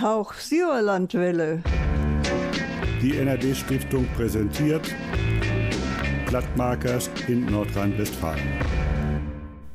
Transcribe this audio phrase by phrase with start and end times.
[0.00, 1.62] Hauch Sauerlandwelle.
[3.00, 4.92] Die NRD-Stiftung präsentiert
[6.26, 8.42] Blattmarkers in Nordrhein-Westfalen.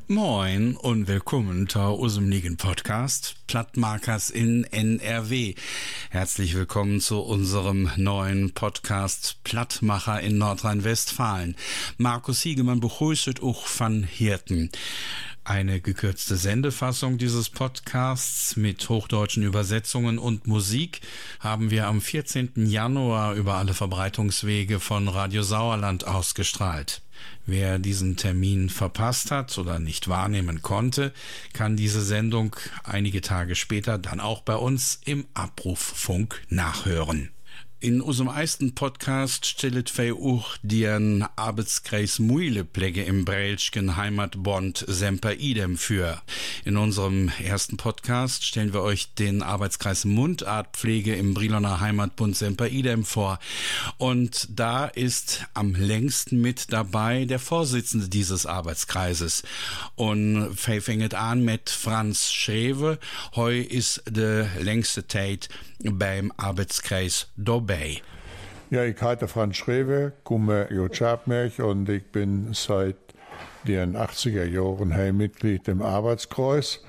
[0.08, 5.54] Moin und willkommen zu unserem Podcast Plattmarkers in NRW.
[6.10, 11.56] Herzlich willkommen zu unserem neuen Podcast Plattmacher in Nordrhein-Westfalen.
[11.96, 14.70] Markus Hiegemann begrüßt auch van Hirten.
[15.44, 21.00] Eine gekürzte Sendefassung dieses Podcasts mit hochdeutschen Übersetzungen und Musik
[21.40, 22.66] haben wir am 14.
[22.66, 27.00] Januar über alle Verbreitungswege von Radio Sauerland ausgestrahlt.
[27.46, 31.12] Wer diesen Termin verpasst hat oder nicht wahrnehmen konnte,
[31.54, 37.30] kann diese Sendung einige Tage später dann auch bei uns im Abrufffunk nachhören.
[37.82, 45.78] In unserem ersten Podcast stellt wir auch den Arbeitskreis Muilepläge im Breilschen Heimatbond Semper Idem
[45.78, 46.20] für.
[46.66, 53.06] In unserem ersten Podcast stellen wir euch den Arbeitskreis Mundartpflege im Briloner Heimatbund Semper Idem
[53.06, 53.38] vor.
[53.96, 59.42] Und da ist am längsten mit dabei der Vorsitzende dieses Arbeitskreises.
[59.94, 62.98] Und wir fangen an mit Franz Schrewe.
[63.34, 65.48] Heu ist der längste Tate
[65.82, 67.28] beim Arbeitskreis
[67.70, 68.02] Dobey.
[68.70, 72.96] Ja, ich heiße Franz Schrewe, komme aus Schabmerch und ich bin seit
[73.64, 76.82] den 80er Jahren Heimmitglied im Arbeitskreis.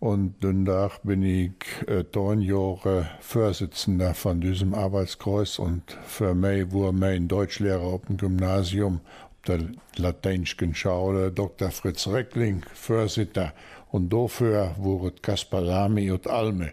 [0.00, 0.64] Und dann
[1.04, 1.52] bin ich
[1.86, 2.04] äh,
[2.40, 9.42] Jahre Vorsitzender von diesem Arbeitskreis und für mich war mein Deutschlehrer auf dem Gymnasium, auf
[9.46, 9.60] der
[9.96, 11.70] lateinischen Schule, Dr.
[11.70, 13.52] Fritz Reckling, Vorsitzender.
[13.90, 16.72] Und dafür wurde Kaspar Lamy und Alme.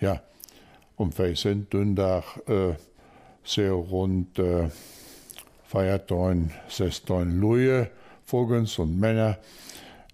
[0.00, 0.22] Ja,
[0.98, 2.74] und wir sind dann da äh,
[3.44, 4.68] sehr rund äh,
[5.66, 7.90] feiertun, sechstun Luje,
[8.24, 9.38] Vogels und Männer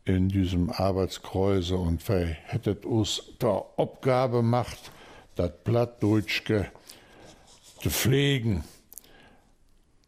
[0.05, 4.93] in diesem Arbeitskreise und wir hättet uns der Aufgabe gemacht,
[5.37, 6.67] das Plattdeutschke
[7.81, 8.63] zu pflegen,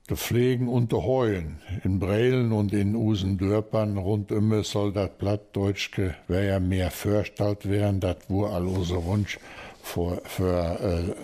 [0.06, 1.58] zu pflegen und zu heuen.
[1.84, 7.98] In Breilen und in usen Dörpern rundum soll das Plattdeutschke, wer ja mehr vorstellt werden,
[8.00, 9.38] das war all unser Wunsch
[9.86, 11.14] für, für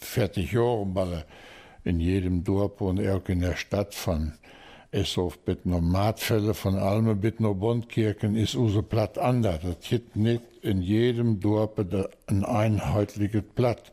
[0.00, 1.24] äh, 40 Jahre mal
[1.84, 4.34] in jedem Dorf und auch in der Stadt von
[4.92, 9.60] Essof bis noch Matfälle von Alme bis noch Bondkirchen ist unser Platt anders.
[9.62, 11.72] Das gibt nicht in jedem Dorf
[12.26, 13.92] ein einheitliches Platt.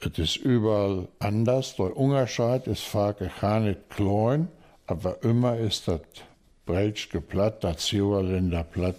[0.00, 1.76] Es ist überall anders.
[1.76, 4.48] Der Unterschied ist fake gar nicht klein,
[4.86, 6.00] aber immer ist das
[6.66, 8.96] Brelschke Platt, das Zierländer Platt,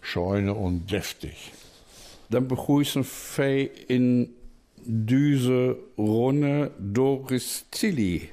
[0.00, 1.52] scheune und deftig.
[2.32, 3.04] Dann begrüßen
[3.36, 4.34] wir in
[4.86, 8.30] diese Runde Doris Tilly.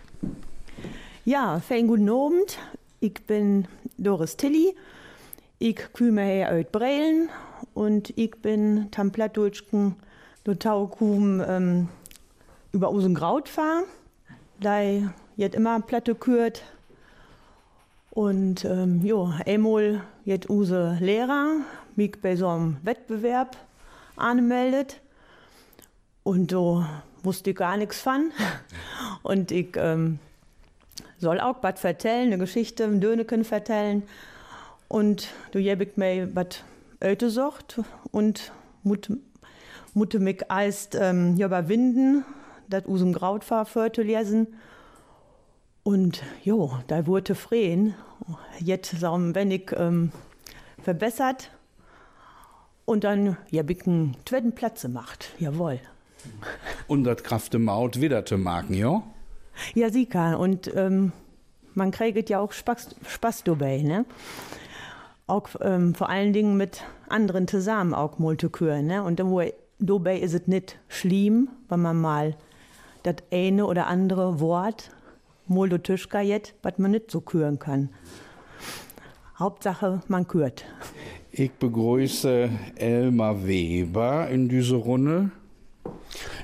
[1.26, 2.58] Ja, fein guten Abend.
[3.02, 3.68] Ich bin
[3.98, 4.74] Doris Tilly.
[5.58, 7.28] Ich komme her aus Breilen
[7.74, 9.96] und ich bin tam Plattdeutschen
[10.60, 11.90] Taukum ähm,
[12.72, 13.84] über unseren Grautfahr.
[14.62, 14.80] Da
[15.36, 16.64] jetzt immer Platte kürt.
[18.12, 21.58] Und ähm, jo, einmal jetzt unsere Lehrer
[21.98, 23.58] mich bei so einem Wettbewerb
[24.20, 25.02] angemeldet.
[26.24, 28.32] Und da wusste ich gar nichts von.
[29.24, 30.20] Und ich ähm,
[31.18, 34.04] soll auch was vertellen, eine Geschichte, ein Döneken vertellen.
[34.88, 36.64] Und du ich mir was
[37.02, 37.82] öte sucht
[38.12, 38.52] und
[38.84, 39.12] mut,
[39.94, 42.26] mutte mich erst ähm, überwinden,
[42.68, 43.66] das aus dem Grautfahr
[44.02, 44.48] lesen.
[45.84, 47.96] Und jo, da wurde freen.
[48.60, 50.12] Jetzt, wenn ich ähm,
[50.82, 51.52] verbessert,
[52.90, 55.30] und dann ja einen zweiten Platz gemacht.
[55.38, 55.80] Jawohl.
[56.88, 59.04] Und das Kraft Maut wieder zu machen, ja?
[59.76, 60.40] Ja, sicher.
[60.40, 61.12] Und ähm,
[61.76, 64.06] man kriegt ja auch Spaß, Spaß dabei, ne?
[65.28, 69.04] Auch ähm, vor allen Dingen mit anderen zusammen auch Multiküren, ne?
[69.04, 69.22] Und
[69.78, 72.36] dabei ist es nicht schlimm, wenn man mal
[73.04, 74.90] das eine oder andere Wort
[75.46, 77.90] Moldotischka jetzt, was man nicht so küren kann.
[79.38, 80.66] Hauptsache, man kürt.
[81.32, 85.30] Ich begrüße Elmar Weber in dieser Runde.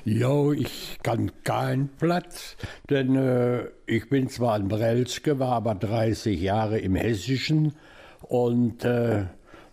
[0.04, 2.56] Jo, ich kann keinen Platz,
[2.88, 7.74] denn äh, ich bin zwar in Brelske, war aber 30 Jahre im Hessischen
[8.22, 9.24] und äh,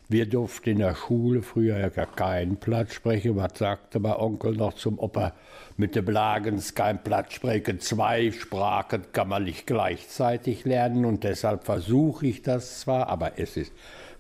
[0.10, 3.36] wir durften in der Schule früher ja gar keinen Platz sprechen.
[3.36, 5.34] Was sagte mein Onkel noch zum Opa?
[5.78, 7.80] Mit dem Blagens kein Platz sprechen.
[7.80, 13.58] Zwei Sprachen kann man nicht gleichzeitig lernen und deshalb versuche ich das zwar, aber es
[13.58, 13.74] ist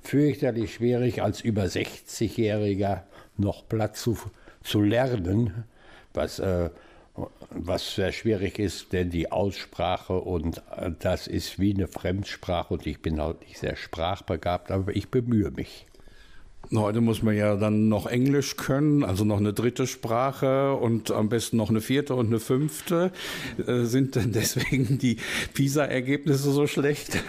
[0.03, 3.03] fürchterlich schwierig, als über 60-Jähriger
[3.37, 4.17] noch Platz zu,
[4.63, 5.65] zu lernen,
[6.13, 6.69] was, äh,
[7.49, 12.85] was sehr schwierig ist, denn die Aussprache und äh, das ist wie eine Fremdsprache und
[12.85, 15.85] ich bin halt nicht sehr sprachbegabt, aber ich bemühe mich.
[16.75, 21.29] Heute muss man ja dann noch Englisch können, also noch eine dritte Sprache und am
[21.29, 23.11] besten noch eine vierte und eine fünfte.
[23.59, 25.17] Äh, sind denn deswegen die
[25.53, 27.23] PISA-Ergebnisse so schlecht?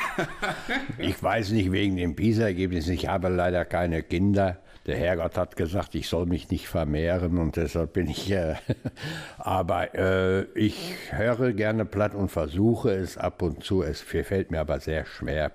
[0.99, 2.94] ich weiß nicht wegen den PISA-Ergebnissen.
[2.94, 4.61] Ich habe leider keine Kinder.
[4.87, 8.31] Der Herrgott hat gesagt, ich soll mich nicht vermehren und deshalb bin ich.
[8.31, 8.55] Äh,
[9.38, 13.82] aber äh, ich höre gerne platt und versuche es ab und zu.
[13.82, 15.52] Es fällt mir aber sehr schwer,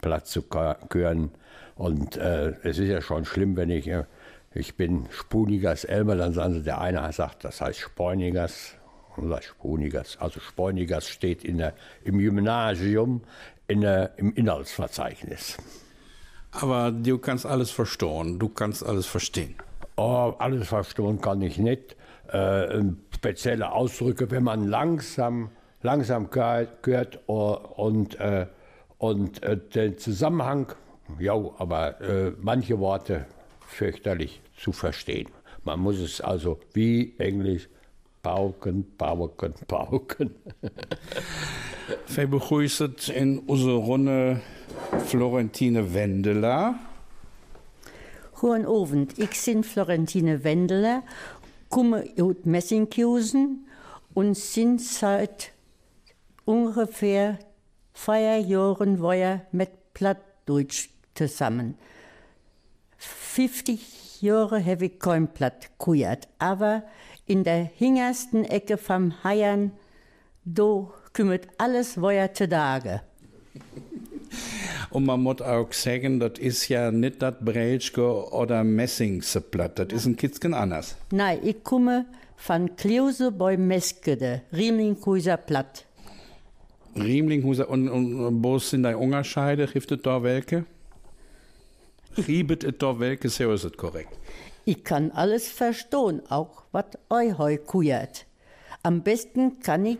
[0.00, 0.42] platt zu
[0.90, 1.32] hören.
[1.76, 4.04] Und äh, es ist ja schon schlimm, wenn ich, äh,
[4.54, 8.74] ich bin Spunigas Elmer, dann sagen sie, der eine sagt, das heißt Spornigas,
[9.18, 10.16] oder Spunigas.
[10.20, 11.74] Also Spornigas steht in der,
[12.04, 13.22] im Gymnasium
[13.66, 15.56] in der, im Inhaltsverzeichnis.
[16.52, 19.54] Aber du kannst alles verstehen, du kannst alles verstehen.
[19.96, 21.96] Oh, alles verstehen kann ich nicht.
[22.28, 22.82] Äh,
[23.14, 25.50] spezielle Ausdrücke, wenn man langsam,
[25.82, 28.46] langsam gehört oh, und, äh,
[28.98, 30.72] und äh, den Zusammenhang
[31.18, 33.26] ja, aber äh, manche Worte
[33.66, 35.28] fürchterlich zu verstehen.
[35.64, 37.68] Man muss es also wie Englisch
[38.22, 40.34] pauken, pauken, pauken.
[42.08, 44.40] Wir begrüßen in unserer Runde
[45.06, 46.76] Florentine Wendeler.
[48.38, 51.02] Guten Abend, ich bin Florentine Wendeler,
[51.70, 53.66] komme aus Messinghusen
[54.12, 55.52] und sind seit
[56.44, 57.38] ungefähr
[57.94, 59.00] vier Jahren
[59.52, 61.76] mit Plattdeutsch zusammen.
[62.98, 66.82] 50 Jahre habe ich kein Blatt gehört, aber
[67.26, 69.72] in der hintersten Ecke vom Haiern,
[70.44, 73.00] da kümmert alles weiter zu Tage.
[74.90, 80.06] Und man muss auch sagen, das ist ja nicht das Brelschke oder Messingsblatt, das ist
[80.06, 80.96] ein Kitzchen anders.
[81.10, 85.84] Nein, ich komme von Klause bei Meskede, Riemlinghuiser Platt.
[86.94, 89.66] Riemlinghuiser, und, und wo sind deine Unterscheide?
[89.66, 90.64] Hilft da welche?
[92.18, 94.16] Riebet et da welke, so ist es korrekt.
[94.64, 98.26] Ich kann alles verstehen, auch was euch heu kujert.
[98.82, 99.98] Am besten kann ich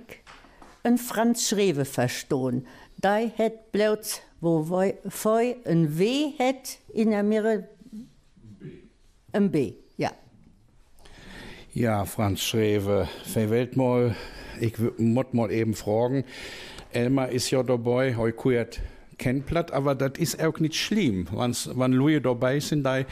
[0.82, 2.66] ein Franz Schrewe verstehen.
[2.98, 7.68] Da het bloß, wo voi ein W het in der Mirre
[9.32, 10.12] ein B, ja.
[11.74, 14.16] Ja, Franz Schrewe, verwählt mal,
[14.60, 16.24] ich muss mal eben fragen.
[16.92, 18.80] Elmar ist ja dabei, heu kujert
[19.18, 23.06] kennt platt, aber das ist auch nicht schlimm, wenn Leute dabei sind, die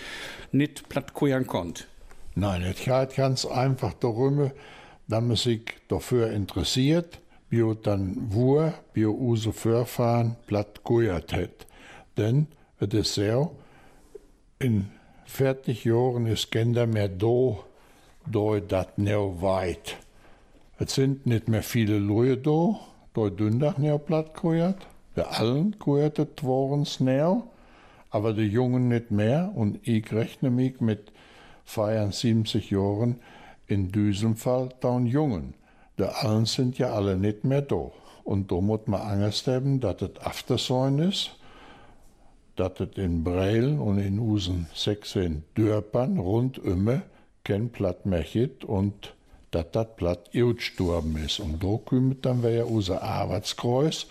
[0.53, 1.87] nicht platt kuren konnt.
[2.35, 4.51] Nein, es geht ganz einfach darum,
[5.07, 11.67] dass man sich dafür interessiert, wie dann wo, wie use Vorfahren platt kuert hat.
[12.17, 12.49] Denn
[12.81, 13.57] es ist so,
[14.59, 14.91] in
[15.27, 17.59] 40 Jahren ist Kinder mehr da,
[18.27, 19.97] da das nicht weit.
[20.79, 22.81] Es sind nicht mehr viele Leute da,
[23.15, 24.87] da dündach nicht platt kuert.
[25.17, 27.43] De allen gehörte Tworens näher,
[28.11, 31.13] aber die Jungen nicht mehr und ich rechne mich mit
[31.67, 33.21] 72 Jahren
[33.67, 35.55] in diesem Fall dann Jungen.
[35.99, 37.91] Die allen sind ja alle nicht mehr da.
[38.25, 41.37] Und da muss man Angst haben, dass es Aftersäun ist,
[42.57, 47.03] dass es in Breil und in unseren 16 Dörpern rundum
[47.45, 49.15] kein Platt mehr gibt und
[49.51, 51.39] dass das Platt gestorben ist.
[51.39, 54.07] Und da kommt dann wieder unser Arbeitskreuz,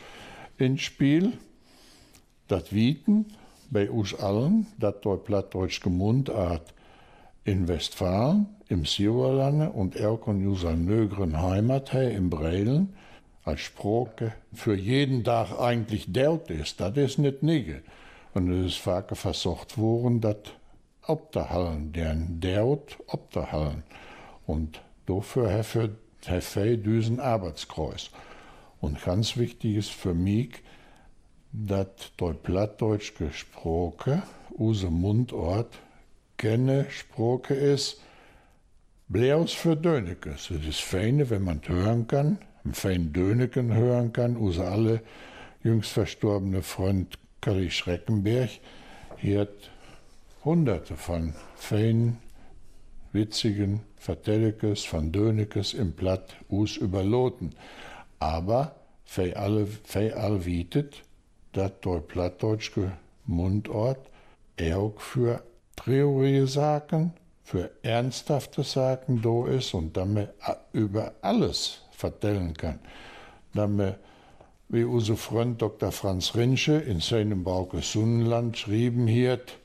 [0.57, 1.33] ins Spiel.
[2.47, 3.25] Das Wieten
[3.69, 6.73] bei uns allen, das dort plattdeutsch Mundart
[7.43, 12.93] in Westfalen, im Sauerlande und auch in unserer nögeren Heimat hier in Breilen
[13.43, 16.79] als Sprache für jeden Tag eigentlich dort ist.
[16.79, 17.81] Das ist nicht nige.
[18.33, 20.37] Und es ist vaker versucht worden, das
[21.01, 23.83] abzuhalten, deren dort abzuhalten.
[24.47, 25.89] Und dafür habe
[26.25, 28.09] ich diesen Arbeitskreis.
[28.83, 30.61] Und ganz wichtig ist für mich,
[31.53, 31.87] dass
[32.17, 35.79] dort Plattdeutsch gesprochen, unser Mundort,
[36.35, 38.01] keine Sprache ist,
[39.07, 40.49] bloß für Dönekes.
[40.49, 45.01] Es ist feine, wenn man hören kann, ein fein Döneken hören kann, unser alle
[45.63, 48.49] jüngst verstorbene Freund Kari Schreckenberg,
[49.15, 49.71] hier hat
[50.43, 52.17] hunderte von feinen,
[53.13, 57.55] witzigen Vertellekes, von Dönekes im Platt us überloten
[58.23, 61.03] aber fei alle, fei all wietet,
[61.51, 62.93] dat dort plattdeutschke
[63.25, 63.99] Mundort
[64.73, 65.43] auch für
[65.75, 67.13] traurige Sachen,
[67.43, 70.29] für ernsthafte Sachen do ist und damit
[70.71, 72.79] über alles vertellen kann.
[73.53, 73.95] Damit,
[74.69, 75.91] wie unser Freund Dr.
[75.91, 79.57] Franz Rinsche in seinem Bauke Sonnenland schrieben hiert,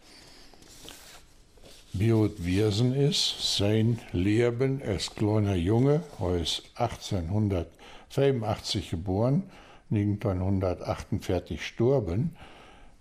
[1.93, 7.78] Biot Wirsen ist, sein Leben als kleiner Junge, er ist 1800
[8.11, 9.51] 85 geboren,
[9.91, 12.37] 1948 gestorben,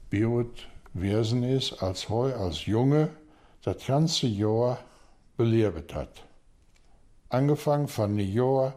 [0.09, 3.09] Beot Wersen ist als Heu, als Junge
[3.63, 4.79] das ganze Jahr
[5.35, 6.23] belebt hat.
[7.29, 8.73] Angefangen von Neujahr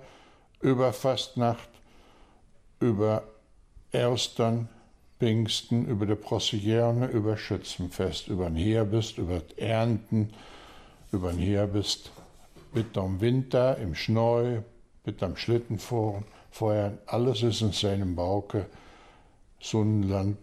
[0.60, 1.68] über Fastnacht,
[2.80, 3.22] über
[3.92, 4.68] Erstern,
[5.18, 10.30] Pfingsten, über die Processione, über Schützenfest, über den Herbst, über das Ernten,
[11.12, 12.10] über den Herbst,
[12.72, 14.62] mit dem Winter, im Schnee,
[15.04, 18.66] mit dem Schlittenfahren, vorher, alles ist in seinem Bauke
[19.60, 20.38] Sonnenland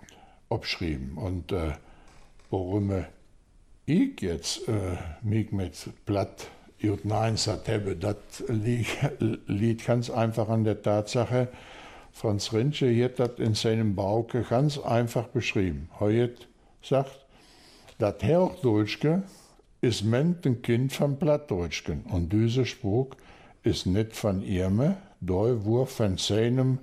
[0.49, 1.17] abschrieben.
[1.17, 1.73] Und äh,
[2.49, 3.05] warum
[3.85, 6.47] ich jetzt äh, mich mit Blatt
[6.79, 11.49] Jut Nein habe, das liegt ganz einfach an der Tatsache,
[12.11, 15.89] Franz Rinche hat das in seinem Bauke ganz einfach beschrieben.
[15.99, 16.45] Heute
[16.81, 17.25] sagt,
[17.99, 19.21] das Hochdeutsche
[19.81, 23.09] ist ein Kind vom Plattdeutschen und dieser Spruch
[23.67, 26.79] ist nicht von ihm, da wurde von seinem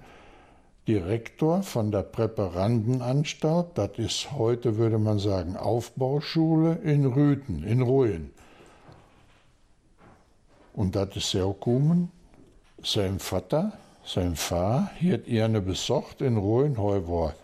[0.86, 8.30] Direktor von der Präparandenanstalt, das ist heute, würde man sagen, Aufbauschule in Rüten, in Ruhen.
[10.74, 12.10] Und das ist sehr gekommen.
[12.82, 13.72] Sein Vater,
[14.04, 17.34] sein Vater, hat ihn besucht in Ruhen, heute war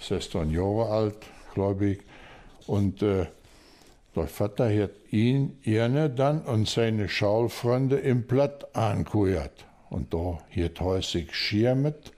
[0.00, 1.16] 16 Jahre alt,
[1.54, 2.00] glaube ich.
[2.66, 3.26] Und äh,
[4.16, 9.66] der Vater hat ihn, ihn dann und seine Schaulfreunde im Platt angehört.
[9.88, 12.12] Und da hat sich schirmet.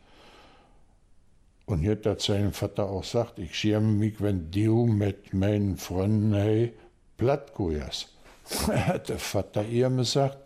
[1.67, 6.35] Und hat hat sein Vater auch gesagt, ich schirme mich, wenn du mit meinen Freunden
[6.35, 6.73] hey,
[7.17, 8.09] platt gehst.
[8.69, 10.39] hat der Vater ihr gesagt,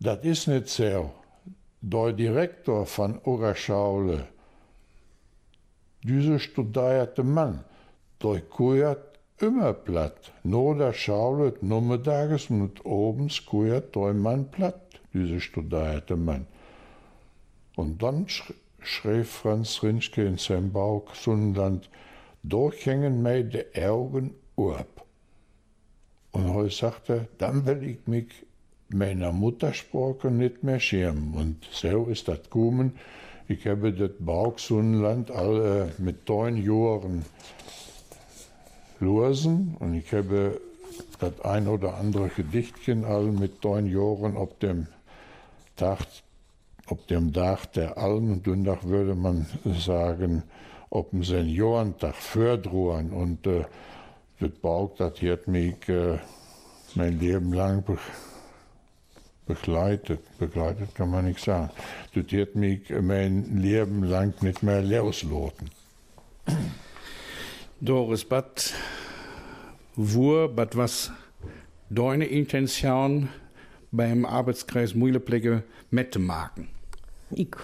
[0.00, 1.12] das ist nicht so.
[1.80, 4.26] Der Direktor von Ogaschaule,
[6.02, 7.64] dieser studierte Mann,
[8.22, 9.07] der gehört
[9.42, 10.32] immer platt.
[10.42, 16.46] Nur der Schaulet nummerdages und obens gehört der Mann platt dieser studierte Mann.
[17.76, 21.90] Und dann sch schrieb Franz Rinschke in seinem Bauch Sonnenland,
[22.42, 25.04] durchhängen mir die Augen ab.
[26.32, 28.28] Und heute sagte, dann will ich mich
[28.88, 31.34] meiner Muttersprache nicht mehr schämen.
[31.34, 32.92] Und so ist das gekommen.
[33.48, 37.24] Ich habe das Bauchsonnenland alle mit neun Jahren
[39.00, 40.60] losen und ich habe
[41.18, 44.86] das ein oder andere Gedichtchen all mit neun Jahren auf dem
[45.76, 46.00] Tag,
[46.86, 50.42] auf dem Dach der Almen, Dündach würde man sagen,
[50.90, 53.12] auf dem Seniorentag fördruhen.
[53.12, 53.64] Und äh,
[54.40, 56.18] das Bauch, das hat mich äh,
[56.94, 57.98] mein Leben lang be
[59.46, 60.20] begleitet.
[60.38, 61.70] Begleitet kann man nicht sagen.
[62.14, 65.70] Das hat mich mein Leben lang nicht mehr losloten.
[67.80, 68.74] Doris Bad,
[69.94, 71.12] wo, bad was
[71.90, 73.28] deine Intention
[73.92, 76.66] beim Arbeitskreis Mühleplecke Mettemarken?
[77.30, 77.54] Ich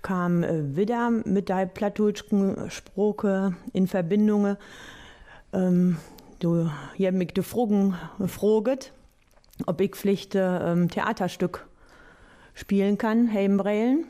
[0.00, 4.56] kam äh, wieder mit der plattdeutschen Sprache in Verbindung.
[5.52, 5.98] Ähm,
[6.38, 7.82] du hast mich gefragt,
[8.18, 8.92] gefragt,
[9.66, 11.66] ob ich vielleicht ähm, Theaterstück
[12.54, 14.06] spielen kann, Heimbreilen.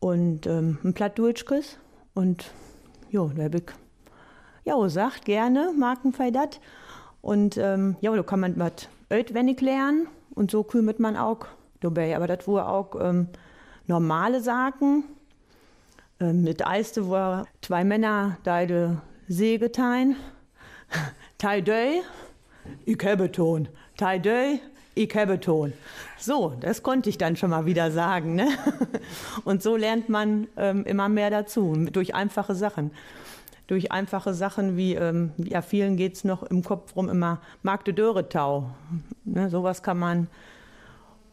[0.00, 1.78] Und ähm, ein Plattdeutschkes.
[2.12, 2.52] Und
[3.10, 3.64] ja, da habe ich
[4.64, 6.60] ja gesagt, gerne, Markenfei dat.
[7.20, 11.46] Und ähm, ja, da kann man was wenig lernen und so kümmert man auch
[11.80, 12.16] dabei.
[12.16, 13.28] Aber das war auch ähm,
[13.86, 15.04] normale Sachen.
[16.20, 20.16] Ähm, mit Eiste war zwei Männer deine Sägetein.
[21.38, 22.02] Tai Döi,
[22.84, 23.68] ich habe Ton.
[23.96, 24.60] Tai Döi,
[24.94, 25.72] ich habe Ton.
[26.18, 28.34] So, das konnte ich dann schon mal wieder sagen.
[28.34, 28.48] Ne?
[29.44, 32.90] Und so lernt man ähm, immer mehr dazu, durch einfache Sachen
[33.70, 37.94] durch einfache Sachen wie, ähm, ja, vielen geht es noch im Kopf rum immer Magde
[37.94, 38.68] Döretau.
[39.24, 40.26] Ne, sowas kann man.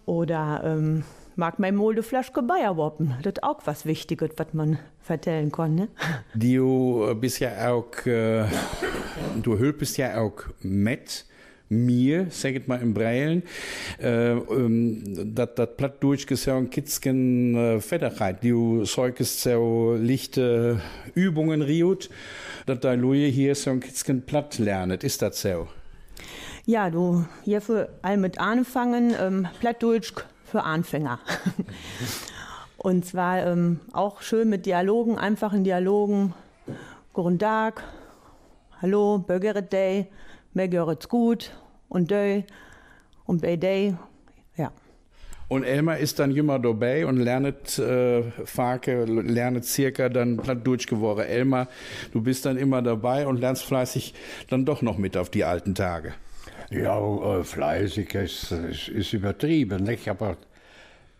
[0.05, 1.03] Oder ähm,
[1.35, 3.15] mag mein Molde Flaschke Bayerwoppen.
[3.23, 5.73] Das ist auch was Wichtiges, was man vertellen kann.
[5.73, 5.87] Ne?
[6.35, 8.45] Du bist ja auch, äh,
[9.41, 11.25] du hilfst ja auch mit
[11.69, 13.43] mir, sagt mal im Breilen,
[13.99, 20.81] äh, ähm, dat dat platt durchgesaugen kitzken äh, Federheit, du säugest so lichte
[21.13, 22.09] Übungen riut,
[22.65, 25.03] dat da Louis hier so ein kitzken platt lernet.
[25.03, 25.67] Ist das so?
[26.65, 31.19] Ja, du, hier für all mit anfangen, ähm, Plattdeutsch für Anfänger.
[32.77, 36.33] Und zwar ähm, auch schön mit Dialogen, einfachen Dialogen.
[37.13, 37.83] Guten Tag,
[38.81, 40.07] hallo, Bürgeret Day,
[40.53, 41.51] mir geht's gut
[41.89, 42.45] und Day
[43.25, 43.95] und bei Day,
[44.55, 44.71] ja.
[45.49, 51.21] Und Elmar ist dann immer dabei und lernt äh, Farke, lernt circa dann platt geworden.
[51.25, 51.69] Elmar,
[52.11, 54.13] du bist dann immer dabei und lernst fleißig
[54.49, 56.13] dann doch noch mit auf die alten Tage.
[56.69, 56.99] Ja,
[57.39, 60.09] äh, fleißig ist, ist, ist übertrieben, nicht?
[60.09, 60.35] aber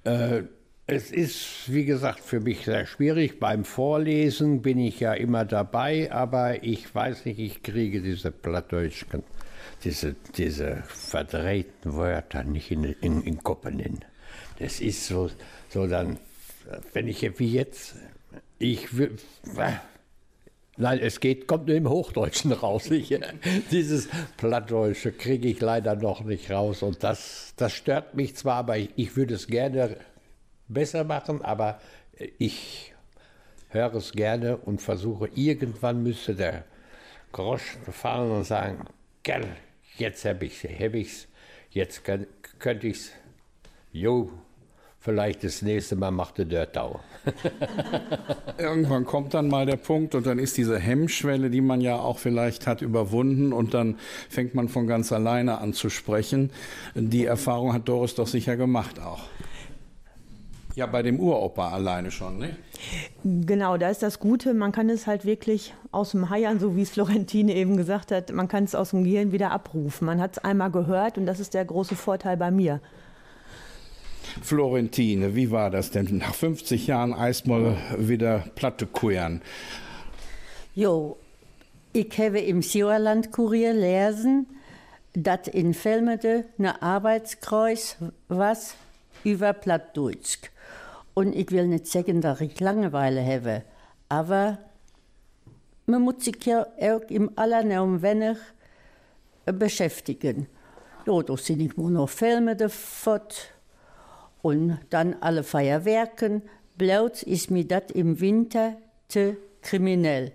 [0.03, 0.43] äh,
[0.89, 3.41] Es ist, wie gesagt, für mich sehr schwierig.
[3.41, 9.21] Beim Vorlesen bin ich ja immer dabei, aber ich weiß nicht, ich kriege diese Plattdeutschen,
[9.83, 13.99] diese, diese verdrehten Wörter nicht in, in, in Koppen hin.
[14.59, 15.29] Das ist so,
[15.67, 16.19] so dann,
[16.93, 17.95] wenn ich wie jetzt,
[18.57, 19.17] ich will,
[20.79, 22.89] Nein, es geht, kommt nur im Hochdeutschen raus.
[22.91, 23.13] Ich,
[23.71, 26.81] dieses Plattdeutsche kriege ich leider noch nicht raus.
[26.81, 29.97] Und das, das stört mich zwar, aber ich, ich würde es gerne
[30.67, 31.79] besser machen, aber
[32.37, 32.93] ich
[33.69, 36.63] höre es gerne und versuche, irgendwann müsste der
[37.31, 38.85] Groschen fallen und sagen,
[39.23, 39.45] gell,
[39.97, 41.27] jetzt habe ich es, hab ich's,
[41.71, 42.25] jetzt kann,
[42.59, 43.11] könnte ich es,
[43.91, 44.31] jo,
[44.99, 46.99] vielleicht das nächste Mal macht der Dörtau.
[48.57, 52.19] Irgendwann kommt dann mal der Punkt und dann ist diese Hemmschwelle, die man ja auch
[52.19, 53.97] vielleicht hat, überwunden und dann
[54.29, 56.51] fängt man von ganz alleine an zu sprechen.
[56.95, 59.23] Die Erfahrung hat Doris doch sicher gemacht auch.
[60.77, 62.55] Ja, bei dem Uropa alleine schon, ne?
[63.23, 66.83] Genau, da ist das Gute, man kann es halt wirklich aus dem Heiern, so wie
[66.83, 70.05] es Florentine eben gesagt hat, man kann es aus dem Gehirn wieder abrufen.
[70.05, 72.79] Man hat es einmal gehört und das ist der große Vorteil bei mir.
[74.43, 76.19] Florentine, wie war das denn?
[76.19, 79.41] Nach 50 Jahren erstmal wieder Platte kuren.
[80.75, 81.17] Jo,
[81.91, 84.45] ich habe im Sauerland-Kurier lesen,
[85.13, 88.75] dass in Velmede eine Arbeitskreuz was
[89.23, 90.51] über Plattdeutsch.
[91.17, 93.63] Und ich will nicht sagen, dass ich Langeweile habe,
[94.07, 94.59] aber
[95.87, 98.37] man muss sich ja auch im Allernaum wenig
[99.45, 100.45] beschäftigen.
[101.07, 103.49] Ja, da sind ich nur noch Velmede fort
[104.43, 106.43] und dann alle Feuerwerken.
[106.77, 110.33] Bloß ist mir das im Winter zu kriminell.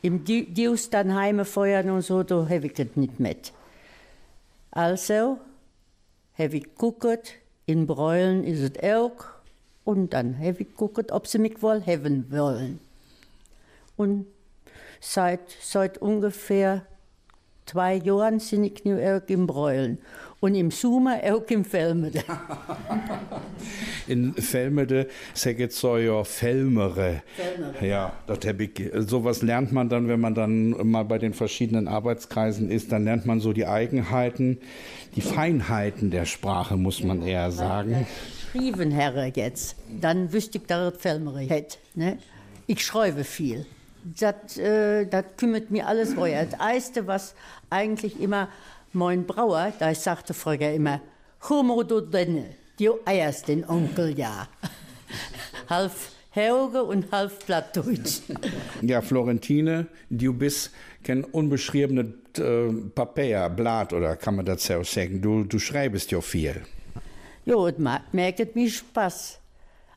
[0.00, 3.52] Im Dius dann heimefeuern und so, da habe ich es nicht mit.
[4.70, 5.38] Also
[6.38, 7.32] habe ich geguckt,
[7.66, 9.39] in Breulen ist es auch.
[9.90, 12.78] Und dann habe ich geguckt, ob sie mich wohl haben wollen.
[13.96, 14.26] Und
[15.00, 16.86] seit, seit ungefähr
[17.66, 19.98] zwei Jahren sind ich nu auch im Breulen.
[20.38, 22.22] Und im Sommer auch im Felmede.
[24.06, 27.24] in Felmede sagt so ja Felmere.
[27.34, 27.84] Felmere.
[27.84, 32.70] Ja, das ich, sowas lernt man dann, wenn man dann mal bei den verschiedenen Arbeitskreisen
[32.70, 34.60] ist, dann lernt man so die Eigenheiten,
[35.16, 38.06] die Feinheiten der Sprache, muss man eher sagen.
[38.50, 41.78] Schrieben Herr jetzt, dann wüsste ich, dass es Felmere hätte.
[41.94, 42.18] Ne?
[42.66, 43.64] Ich schreibe viel.
[44.18, 46.46] Das, äh, das kümmert mir alles vorher.
[46.46, 47.34] Das Erste, was
[47.68, 48.48] eigentlich immer
[48.92, 51.00] mein Brauer, da sagte früher immer,
[51.48, 52.46] Humo du denn,
[52.78, 54.48] du eierst den Onkel ja.
[55.68, 55.92] halb
[56.30, 58.20] Helge und halb Plattdeutsch.
[58.82, 60.70] Ja, Florentine, du bist
[61.04, 62.06] kein unbeschriebenes
[62.38, 65.20] äh, Papier, Blatt oder kann man das so sagen.
[65.20, 66.62] Du, du schreibst ja viel.
[67.50, 67.78] Jo, es
[68.12, 69.40] merkt mir Spaß.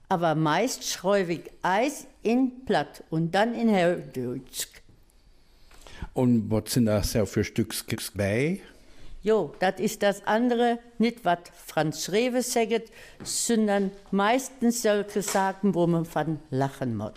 [0.09, 4.69] Aber meist schreibe ich Eis in Platt und dann in Helldeutsch.
[6.15, 8.59] Und was sind das für Stücks bei?
[9.21, 12.91] Jo, das ist das andere, nicht was Franz Schrewe sagt,
[13.23, 17.13] sondern meistens solche Sachen, wo man von lachen muss.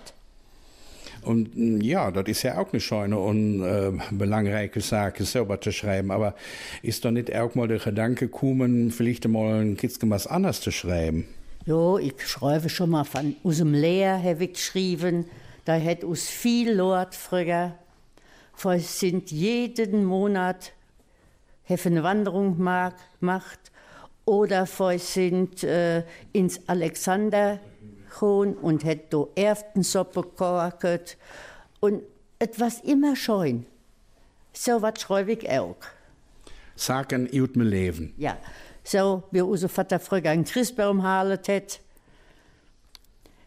[1.26, 5.72] Und mm, ja, das ist ja auch eine schöne und äh, belangreiche Sache, selber zu
[5.72, 6.10] schreiben.
[6.10, 6.34] Aber
[6.82, 10.70] ist doch nicht auch mal der Gedanke gekommen, vielleicht mal ein bisschen was anderes zu
[10.70, 11.26] schreiben?
[11.66, 15.24] Jo, ich schreibe schon mal von aus dem Lehr habe ich geschrieben.
[15.64, 17.74] Da hat uns viel Lord früher.
[18.62, 20.72] Wir sind jeden Monat
[21.68, 23.72] eine Wanderung gemacht
[24.24, 27.58] oder wir sind äh, ins Alexander
[28.22, 31.16] und hat do Erftensuppe gekocht
[31.80, 32.02] und
[32.38, 33.66] etwas immer schön.
[34.52, 35.76] So was schreibe ich auch.
[36.74, 38.14] Sagen ut mir Leben.
[38.16, 38.36] Ja,
[38.84, 41.80] so wie unser Vater früher einen Christbaum halet hat.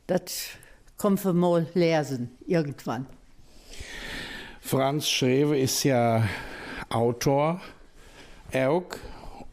[0.08, 0.50] Das
[0.98, 3.06] kommt wir mal lesen irgendwann.
[4.62, 6.28] Franz Schrewe ist ja
[6.90, 7.62] Autor
[8.54, 8.90] auch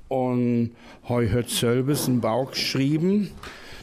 [0.09, 0.75] und
[1.09, 3.31] heu hat selbst einen Bauch geschrieben.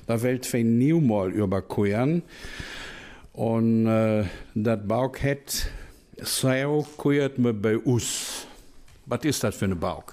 [0.07, 2.23] Da wird wir nie mal überqueren.
[3.33, 5.67] Und äh, das Bauch hat
[6.21, 8.47] so kuiert mir bei uns.
[9.05, 10.05] Was ist das für ein Bauch?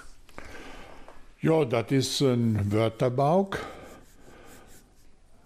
[1.43, 3.61] Ja, das ist ein Wörterbauk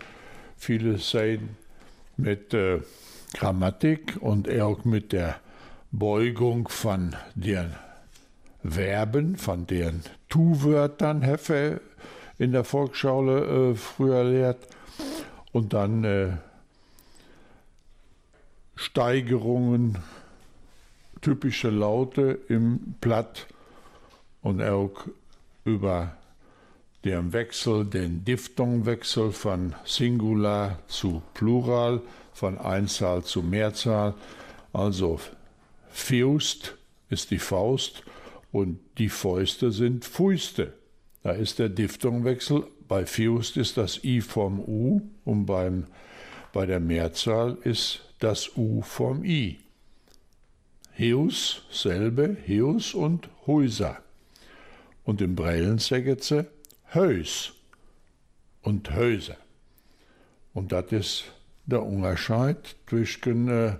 [0.56, 1.58] viele sein
[2.16, 2.80] mit äh,
[3.34, 5.42] Grammatik und auch mit der
[5.92, 7.76] Beugung von den
[8.64, 11.82] Verben, von den Tu-Wörtern, Heffe
[12.38, 14.70] in der Volksschule äh, früher lehrt.
[15.52, 16.38] Und dann äh,
[18.82, 19.98] Steigerungen,
[21.20, 23.46] typische Laute im Blatt
[24.42, 25.06] und auch
[25.66, 26.16] über
[27.04, 34.14] den Wechsel, den Diphthongwechsel von Singular zu Plural, von Einzahl zu Mehrzahl.
[34.72, 35.20] Also
[35.90, 36.78] Faust
[37.10, 38.04] ist die Faust
[38.54, 40.74] und die Fäuste sind Fäuste.
[41.24, 42.66] Da ist der Diphthongwechsel.
[42.88, 45.88] Bei Faust ist das I vom U und beim,
[46.54, 49.60] bei der Mehrzahl ist das U vom I.
[50.98, 53.98] Heus, selbe, Heus und Häuser.
[55.06, 56.46] Und im Brellen sagen sie
[56.92, 57.54] Hös
[58.62, 59.38] und Häuser.
[60.54, 61.24] Und das ist
[61.66, 63.76] der Unterschied zwischen äh,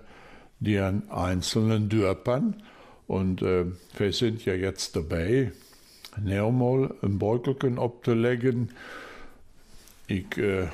[0.60, 2.62] den einzelnen Dörpern.
[3.06, 3.66] Und äh,
[3.98, 5.52] wir sind ja jetzt dabei,
[6.20, 8.70] nochmal ein Beutelchen abzulegen.
[10.06, 10.68] Ich äh,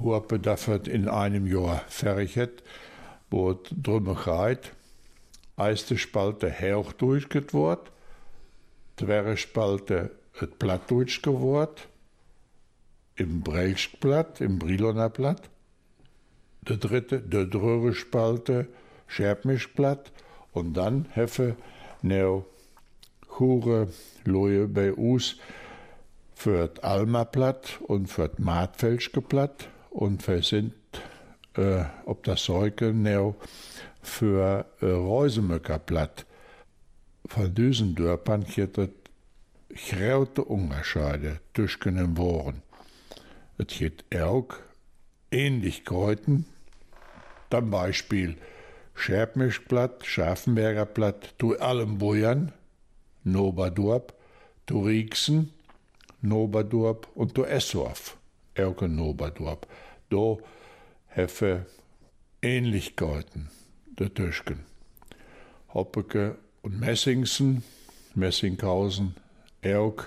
[0.00, 2.62] hoffe, dass wir in einem Jahr fertig hat,
[3.30, 4.72] wo drum geht.
[5.56, 7.88] Erste Spalte Hochdeutsch geworden,
[8.96, 11.74] zweite Spalte het Plattdeutsch geworden,
[13.16, 15.50] im Brelschblatt, im Briloner Blatt,
[16.62, 18.68] der dritte, der dritte Spalte
[19.08, 20.12] Scherbmischblatt
[20.52, 21.56] und dann heffe
[22.02, 22.46] neo
[23.38, 23.88] Hure
[24.24, 25.36] Loje bei uns
[26.34, 30.72] für das Alma-Blatt und für Martfelschke Blatt und wir sind
[31.58, 33.34] äh, ob das Säuke neo
[34.00, 36.24] für äh, Reusemöcker Blatt.
[37.26, 38.88] Von diesen Dörpern gibt es
[39.90, 42.62] grote Unterscheide zwischen den Worten.
[43.58, 44.48] Es gibt auch
[45.30, 46.46] Ähnlichkeiten,
[47.50, 48.36] zum Beispiel
[48.94, 52.52] Scherbmischblatt, Scharfenberger Blatt, du Allenbujern,
[53.24, 54.14] Noberdorp,
[54.66, 55.52] du Rieksen,
[56.22, 58.16] Noberdorp und du Essorf,
[58.54, 59.66] in Noberdorp.
[60.10, 60.36] Da
[61.18, 61.66] hefe
[62.42, 63.50] Ähnlichkeiten
[63.98, 64.60] der Tischken.
[65.74, 67.64] Hoppeke und Messingsen,
[68.14, 69.16] Messinghausen,
[69.64, 70.04] auch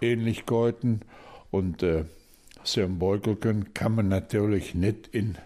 [0.00, 1.02] Ähnlichkeiten
[1.52, 2.04] und äh,
[2.88, 5.38] Beugelken kann man natürlich nicht in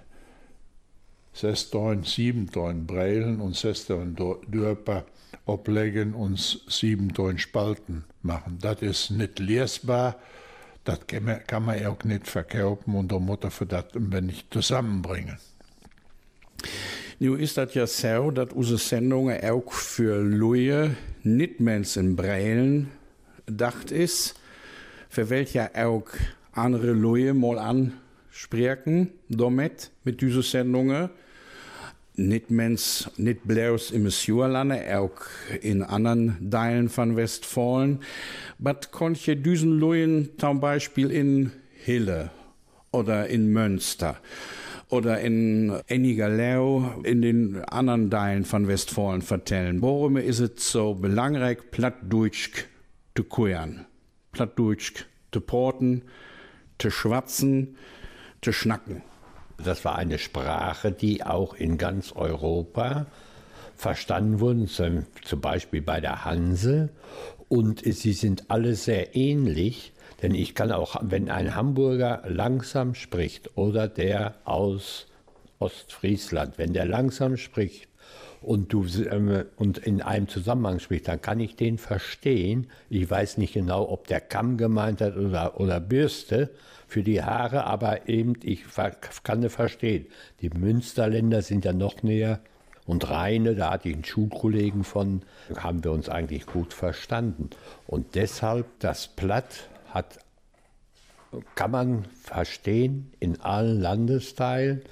[1.34, 5.04] sechsteun, siebenteun Breilen und sechsteun Dörper
[5.44, 8.56] ablegen und siebenteun Spalten machen.
[8.62, 10.16] Das ist nicht lesbar,
[10.88, 11.00] das
[11.46, 15.36] kann man, auch nicht verkaufen und der Mutter für das wenn nicht zusammenbringen.
[17.18, 22.88] Nu ist das ja so, dass unsere Sendungen auch für Leute nicht in Breilen
[23.44, 24.40] gedacht ist,
[25.10, 26.06] für welche auch
[26.52, 31.10] andere Leute mal ansprechen, damit, mit diesen Sendungen.
[32.18, 35.12] Nicht mens, nicht bloß im Sjurlande, auch
[35.62, 38.00] in anderen Teilen von Westfalen.
[38.58, 41.52] Was konnte diesen Leuten zum Beispiel in
[41.84, 42.30] Hille
[42.90, 44.16] oder in Münster
[44.88, 49.80] oder in Ennigerlau in den anderen Teilen von Westfalen vertellen?
[49.80, 52.64] Warum ist es so belangreich, Plattdeutsch
[53.16, 53.86] zu kuern,
[54.32, 56.02] Plattdeutsch zu porten,
[56.78, 57.76] zu schwatzen,
[58.42, 59.02] zu schnacken.
[59.62, 63.06] Das war eine Sprache, die auch in ganz Europa
[63.74, 66.90] verstanden wurde, zum Beispiel bei der Hanse.
[67.48, 69.92] Und sie sind alle sehr ähnlich,
[70.22, 75.06] denn ich kann auch, wenn ein Hamburger langsam spricht oder der aus
[75.58, 77.87] Ostfriesland, wenn der langsam spricht
[78.40, 82.68] und du ähm, und in einem Zusammenhang sprichst, dann kann ich den verstehen.
[82.90, 86.50] Ich weiß nicht genau, ob der Kamm gemeint hat oder, oder Bürste
[86.86, 88.64] für die Haare, aber eben ich
[89.22, 90.06] kann es verstehen.
[90.40, 92.40] Die Münsterländer sind ja noch näher
[92.86, 95.22] und Rheine, da hatte ich einen Schulkollegen von,
[95.56, 97.50] haben wir uns eigentlich gut verstanden.
[97.86, 100.18] Und deshalb das Platt hat
[101.54, 104.82] kann man verstehen in allen Landesteilen.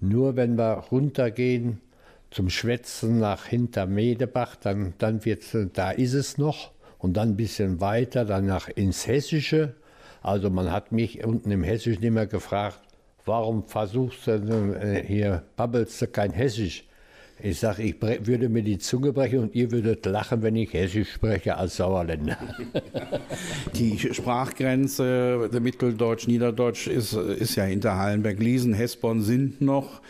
[0.00, 1.80] Nur wenn wir runtergehen
[2.30, 6.70] zum Schwätzen nach hinter Medebach, dann, dann wird's, da ist es noch.
[6.98, 9.74] Und dann ein bisschen weiter, dann nach ins Hessische.
[10.22, 12.80] Also man hat mich unten im Hessischen immer gefragt,
[13.24, 16.84] warum versuchst du denn, äh, hier, babbelst du kein Hessisch?
[17.42, 21.12] Ich sage, ich würde mir die Zunge brechen und ihr würdet lachen, wenn ich Hessisch
[21.12, 22.36] spreche als Sauerländer.
[23.74, 28.74] Die Sprachgrenze der Mitteldeutsch-Niederdeutsch ist, ist ja hinter Hallenberg-Liesen.
[28.74, 30.00] Hessborn sind noch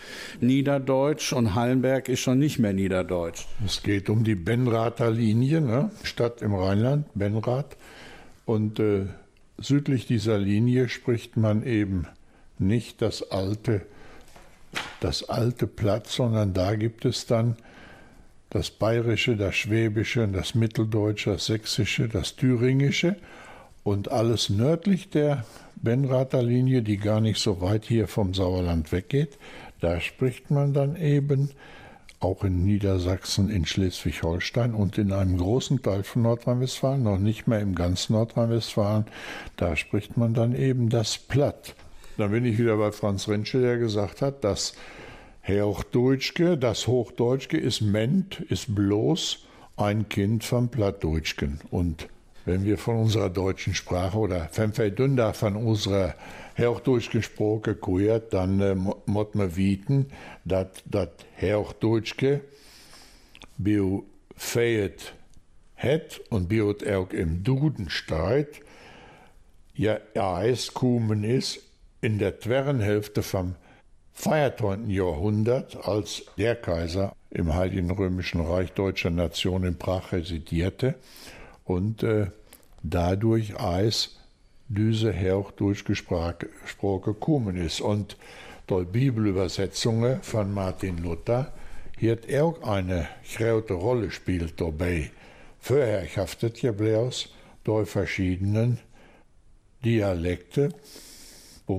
[0.41, 3.47] Niederdeutsch und Hallenberg ist schon nicht mehr Niederdeutsch.
[3.65, 5.91] Es geht um die Benrather Linie, ne?
[6.03, 7.77] Stadt im Rheinland, Benrath.
[8.45, 9.07] Und äh,
[9.59, 12.07] südlich dieser Linie spricht man eben
[12.59, 13.83] nicht das alte
[15.01, 17.57] das alte Platt, sondern da gibt es dann
[18.51, 23.17] das Bayerische, das Schwäbische, das Mitteldeutsche, das Sächsische, das Thüringische
[23.85, 25.45] und alles nördlich der
[25.77, 29.39] Benrather Linie, die gar nicht so weit hier vom Sauerland weggeht,
[29.81, 31.51] da spricht man dann eben
[32.19, 37.61] auch in Niedersachsen, in Schleswig-Holstein und in einem großen Teil von Nordrhein-Westfalen, noch nicht mehr
[37.61, 39.07] im ganzen Nordrhein-Westfalen,
[39.57, 41.75] da spricht man dann eben das Platt.
[42.17, 44.75] Dann bin ich wieder bei Franz Rentschel, der gesagt hat, dass
[45.49, 49.47] Hochdeutschke, das Hochdeutschke ist ment, ist bloß
[49.77, 51.61] ein Kind vom Plattdeutschken.
[51.71, 52.09] Und
[52.45, 56.15] wenn wir von unserer deutschen Sprache oder wenn wir Dünder von unserer
[56.59, 60.07] Hochdeutschen Sprache kuiert, dann äh, muss man wieten,
[60.45, 61.09] dass das
[61.41, 62.43] Hochdeutschke
[63.57, 64.05] bio
[64.37, 65.15] feiert
[65.77, 68.61] hat und bio auch im Duden steht,
[69.75, 71.70] ja, Eis kommen ist
[72.01, 73.55] in der zweiten Hälfte vom
[74.15, 74.91] 14.
[74.91, 80.95] Jahrhundert, als der Kaiser im Heiligen Römischen Reich deutscher Nation in Prag residierte
[81.65, 82.27] und äh,
[82.83, 84.17] dadurch Eis
[84.69, 86.49] diese Herr durchgesprochen
[87.03, 87.81] gekommen ist.
[87.81, 88.17] Und
[88.67, 91.53] durch Bibelübersetzungen von Martin Luther
[91.99, 95.11] hier auch eine große Rolle spielt dabei.
[95.59, 97.29] Vorher haftet ja bloß
[97.65, 98.79] durch verschiedenen
[99.85, 100.71] Dialekte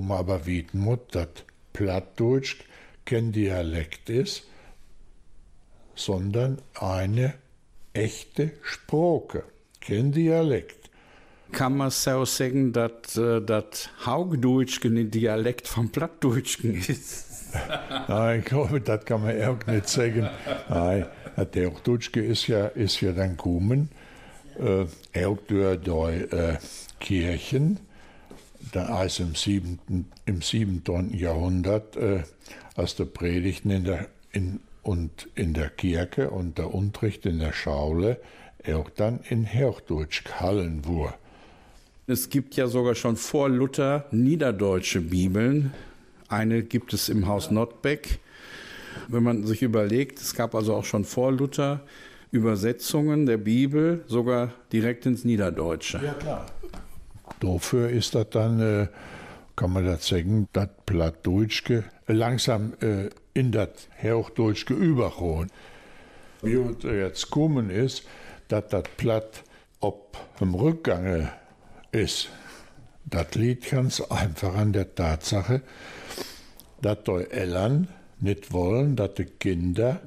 [0.00, 1.28] man aber wieten muss, dass
[1.72, 2.58] Plattdeutsch
[3.04, 4.44] kein Dialekt ist,
[5.94, 7.34] sondern eine
[7.92, 9.44] echte Sprache,
[9.80, 10.90] kein Dialekt.
[11.52, 17.52] Kann man so sagen, dass äh, das Haugdeutsch ein Dialekt vom Plattdeutschen ist?
[18.08, 20.30] Nein, ich glaube, das kann man auch nicht sagen.
[20.70, 21.06] Nein,
[21.54, 23.90] der Hochdeutsch ist ja, ist ja dann gekommen,
[24.58, 24.86] äh,
[25.26, 26.56] auch durch die äh,
[27.00, 27.80] Kirchen
[28.76, 32.22] als im siebten, im siebten Jahrhundert, äh,
[32.74, 37.52] als der Predigten in der, in, und in der Kirche und der Unterricht in der
[37.52, 38.18] Schaule
[38.72, 41.14] auch dann in Hochdeutsch gehalten wurde.
[42.06, 45.72] Es gibt ja sogar schon vor Luther niederdeutsche Bibeln.
[46.28, 48.20] Eine gibt es im Haus Notbeck.
[49.08, 51.80] Wenn man sich überlegt, es gab also auch schon vor Luther
[52.30, 56.00] Übersetzungen der Bibel, sogar direkt ins Niederdeutsche.
[56.02, 56.46] Ja, klar.
[57.42, 58.86] Dafür ist das dann, äh,
[59.56, 65.50] kann man das sagen, das Plattdeutschke langsam äh, in das Hochdeutschke übergeholt.
[66.42, 68.04] Wie es jetzt gekommen ist,
[68.46, 69.42] dass das Platt
[69.80, 71.30] ob im Rückgang
[71.90, 72.28] ist,
[73.04, 75.62] das liegt ganz einfach an der Tatsache,
[76.80, 77.88] dass die Eltern
[78.20, 80.00] nicht wollen, dass die Kinder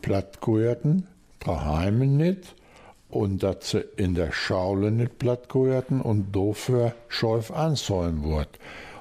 [0.00, 1.08] platt gehörten,
[1.40, 2.54] daheim nicht,
[3.08, 8.58] und dass sie in der Schaule nicht platt gehörten und dafür scharf anzäumen wird.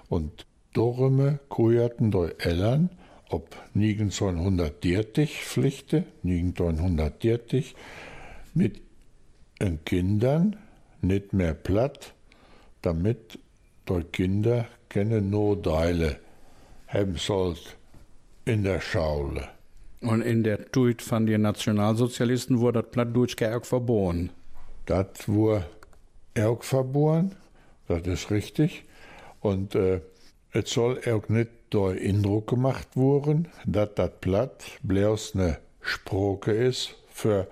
[0.09, 2.89] Und darum gehörten die Eltern,
[3.29, 7.75] ob 1930 Pflichte, 1930,
[8.53, 8.81] mit
[9.59, 10.55] den Kindern
[11.01, 12.13] nicht mehr platt,
[12.81, 13.39] damit
[13.89, 16.17] die Kinder keine Notdeile
[16.87, 17.57] haben sollen
[18.45, 19.56] in der Schaule.
[20.01, 24.29] Und in der Tuit von den Nationalsozialisten wurde das Plattdeutsch auch verboten.
[24.85, 25.65] Das wurde
[26.39, 27.35] auch verboten,
[27.87, 28.85] das ist richtig.
[29.41, 30.01] Und äh,
[30.51, 36.95] es soll auch nicht der Eindruck gemacht worden, dass das Platt bloß eine Sprache ist
[37.09, 37.47] für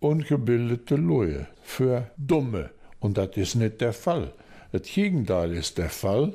[0.00, 2.70] ungebildete Leute, für Dumme.
[3.00, 4.32] Und das ist nicht der Fall.
[4.72, 6.34] Das Gegenteil ist der Fall.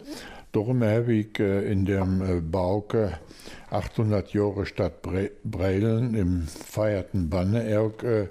[0.53, 3.17] Darum habe ich in dem äh, Bauke
[3.71, 8.27] 800 Jahre Stadt Breilen im feierten Banne auch äh,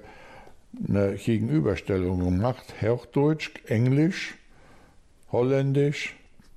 [0.87, 2.75] eine Gegenüberstellung gemacht.
[2.81, 4.35] Hochdeutsch, Englisch,
[5.33, 6.15] Holländisch,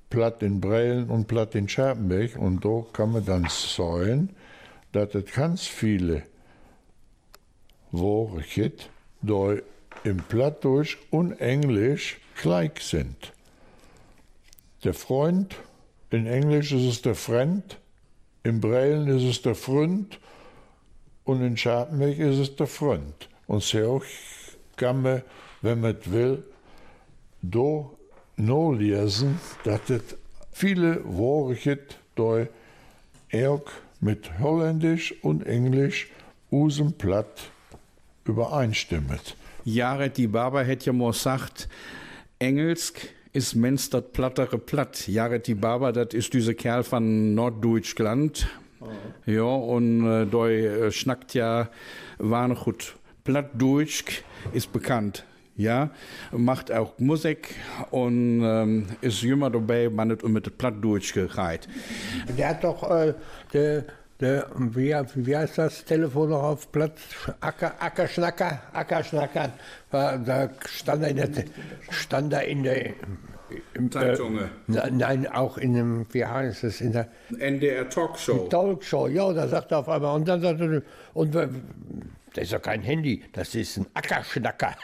[0.08, 2.36] Platt in Breilen und Platt in Scherpenberg.
[2.38, 4.30] Und da kann man dann sehen,
[4.92, 6.22] dass es ganz viele
[7.90, 8.88] Worte gibt,
[9.20, 9.62] die
[10.04, 13.32] im Plattdeutsch und Englisch gleich sind.
[14.86, 15.56] Der Freund,
[16.10, 17.76] in Englisch ist es der Friend,
[18.44, 20.20] im Breilen ist es der Freund
[21.24, 23.28] und in Scharpenberg ist es der Freund.
[23.48, 24.00] Und so
[24.76, 25.22] kann man,
[25.60, 26.44] wenn man will,
[27.42, 27.90] da
[28.36, 30.02] no lesen, dass es
[30.52, 31.80] viele Worte
[32.14, 32.50] dort
[33.34, 33.64] auch
[33.98, 36.12] mit Holländisch und Englisch
[36.52, 37.50] usem Platt
[38.24, 39.36] übereinstimmet.
[39.64, 41.68] Jared die Barber hätte ja mal gesagt,
[42.38, 45.06] Engelsk ist mens dat plattere Platt.
[45.06, 48.48] Jared die Barber, das ist dieser Kerl von Norddeutschland.
[48.80, 48.86] Oh.
[49.30, 51.68] Ja, und äh, da äh, schnackt ja
[52.64, 52.96] gut.
[53.24, 54.22] Plattdeutsch
[54.54, 55.24] ist bekannt.
[55.54, 55.90] Ja,
[56.32, 57.54] macht auch Musik
[57.90, 61.68] und ähm, ist immer dabei, man nicht mit Plattdeutsch gereiht.
[62.38, 63.14] Der hat doch, äh,
[63.52, 63.84] der,
[64.20, 67.00] der, wie, wie heißt das Telefon noch auf Platz?
[67.40, 69.52] Acker, Ackerschnacker, Ackerschnacker.
[69.90, 71.28] Da stand er in der,
[71.90, 72.94] stand er in der
[73.74, 74.38] im, Zeitung.
[74.38, 78.48] Äh, nein, auch in dem, wie heißt es, in der NDR Talkshow.
[78.48, 80.82] Talkshow, ja, da sagt er auf einmal, und dann sagt er,
[81.14, 81.48] und das
[82.44, 84.76] ist doch kein Handy, das ist ein Ackerschnacker.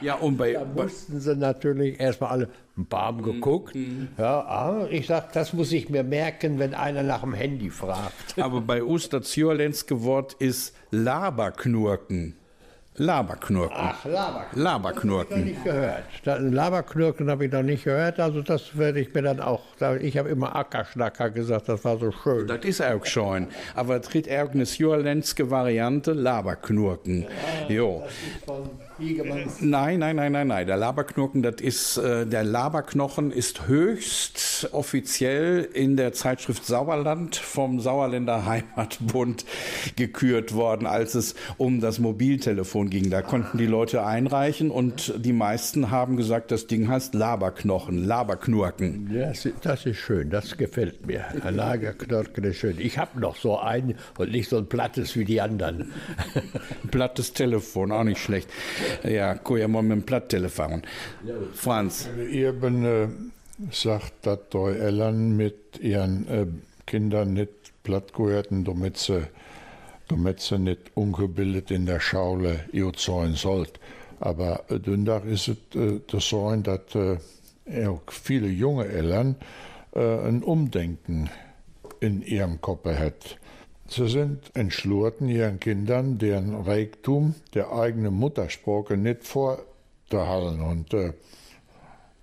[0.00, 0.52] Ja, und bei.
[0.52, 3.74] Da mussten sie natürlich erstmal alle ein paar haben geguckt.
[3.74, 4.08] Mhm.
[4.16, 8.12] Ja, ah, ich sag, das muss ich mir merken, wenn einer nach dem Handy fragt.
[8.38, 12.34] Aber bei uns das Zürlenske Wort ist Laberknurken.
[13.00, 13.76] Laberknurken.
[13.78, 14.60] Ach, Laberknurken.
[14.60, 15.30] Laberknurken.
[15.30, 16.04] Das habe ich noch nicht gehört.
[16.24, 18.20] Das, Laberknurken habe ich noch nicht gehört.
[18.20, 19.62] Also das werde ich mir dann auch.
[20.00, 22.48] Ich habe immer Ackerschnacker gesagt, das war so schön.
[22.48, 23.48] Das ist auch schön.
[23.76, 27.22] Aber es tritt irgendeine jurlenske Variante Laberknurken.
[27.68, 28.02] Ja, jo.
[28.04, 28.70] Das ist von
[29.60, 30.66] Nein, nein, nein, nein, nein.
[30.66, 37.80] Der Laberknurken, das ist, äh, der Laberknochen ist höchst offiziell in der Zeitschrift Sauerland vom
[37.80, 39.44] Sauerländer Heimatbund
[39.96, 43.10] gekürt worden, als es um das Mobiltelefon ging.
[43.10, 49.10] Da konnten die Leute einreichen und die meisten haben gesagt, das Ding heißt Laberknochen, Laberknurken.
[49.14, 51.24] Das, das ist schön, das gefällt mir.
[51.44, 52.80] Ein Lagerknurken ist schön.
[52.80, 55.92] Ich habe noch so einen und nicht so ein plattes wie die anderen.
[56.34, 58.48] ein plattes Telefon, auch nicht schlecht.
[59.02, 60.82] Ja, kun je maar met een plattelefon.
[61.52, 62.06] Franz.
[62.30, 63.08] Eben äh,
[63.70, 66.46] sagt, dass die Eltern mit ihren äh,
[66.86, 69.22] Kindern nicht platt gehörten, damit sie,
[70.08, 72.60] damit sie nicht ungebildet in der Schaule
[72.96, 73.80] sein sollt.
[74.20, 77.18] Aber äh, Dündach ist es äh, so, dass äh,
[78.08, 79.36] viele junge Eltern
[79.94, 81.30] äh, ein Umdenken
[82.00, 83.38] in ihrem Kopf hat.
[83.90, 90.60] Sie sind entschlurten ihren Kindern deren Reichtum der eigenen Muttersprache nicht vorzuhalten.
[90.60, 91.14] Und äh,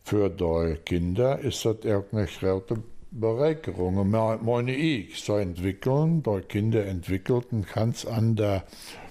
[0.04, 4.12] für die Kinder ist das auch eine große Bereicherung.
[4.12, 8.64] Meine ich, so entwickeln, die Kinder entwickelten ganz der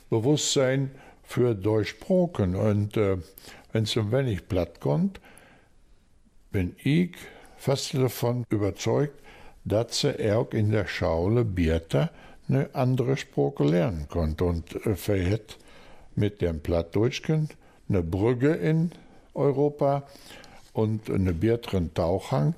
[0.09, 0.93] Bewusstsein
[1.25, 2.55] für die Sprachen.
[2.55, 3.17] Und äh,
[3.73, 5.21] wenn es um wenig platt kommt,
[6.53, 7.17] bin ich
[7.57, 9.21] fast davon überzeugt,
[9.64, 12.11] dass sie auch in der Schaule Bierter
[12.48, 14.44] eine andere Sprache lernen konnte.
[14.44, 15.38] Und äh,
[16.14, 17.48] mit dem Plattdeutschen
[17.88, 18.92] eine Brücke in
[19.35, 20.07] Europa
[20.72, 22.54] und eine besseren Tauchhang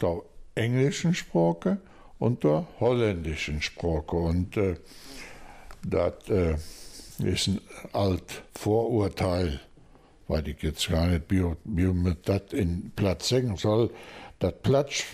[0.00, 0.22] der
[0.54, 1.78] englischen Sprache
[2.18, 4.16] und der holländischen Sprache.
[4.16, 4.76] Und äh,
[5.86, 6.56] das äh,
[7.18, 7.60] ist ein
[7.92, 9.60] alt Vorurteil,
[10.28, 13.90] weil ich jetzt gar nicht, wie man das in Platz sagen soll,
[14.38, 15.04] das Platz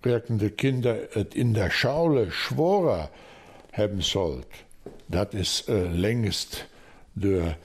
[0.00, 3.10] sprechende Kinder et in der Schaule schworer
[3.72, 4.46] haben sollt.
[5.08, 6.66] Das ist äh, längst
[7.14, 7.58] der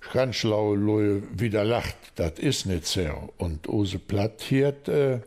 [0.00, 1.96] Schranschlaue Lohe wieder lacht.
[2.14, 3.32] Das ist nicht so.
[3.36, 5.18] Und Ose Platt hier, äh,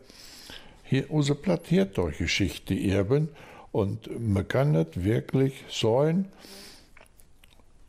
[0.82, 3.28] hier Ose Platt hier durch Geschichte eben.
[3.70, 6.28] Und man kann das wirklich sein.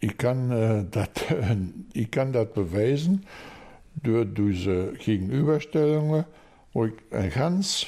[0.02, 1.08] Ich kann äh, das
[1.94, 3.26] ich kann das beweisen
[4.04, 6.26] durch diese Gegenüberstellungen,
[6.74, 6.94] wo ich
[7.34, 7.88] ganz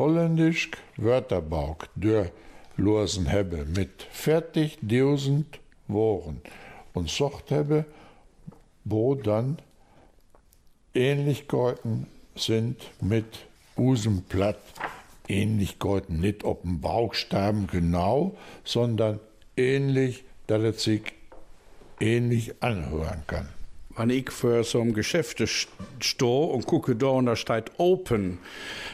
[0.00, 2.30] holländisch Wörterbauk der
[2.78, 6.40] losen habe mit fertig tausend Woren
[6.94, 7.84] und socht habe,
[8.84, 9.58] wo dann
[10.94, 13.40] Ähnlichkeiten sind mit
[13.76, 14.62] Usenplatt.
[15.28, 19.20] Ähnlichkeiten nicht ob dem Bauchstaben genau, sondern
[19.54, 21.12] ähnlich, dass es sich
[22.00, 23.59] ähnlich anhören kann
[24.00, 25.42] wenn ich für so ein Geschäft
[26.00, 28.38] stehe und gucke da und da steht Open,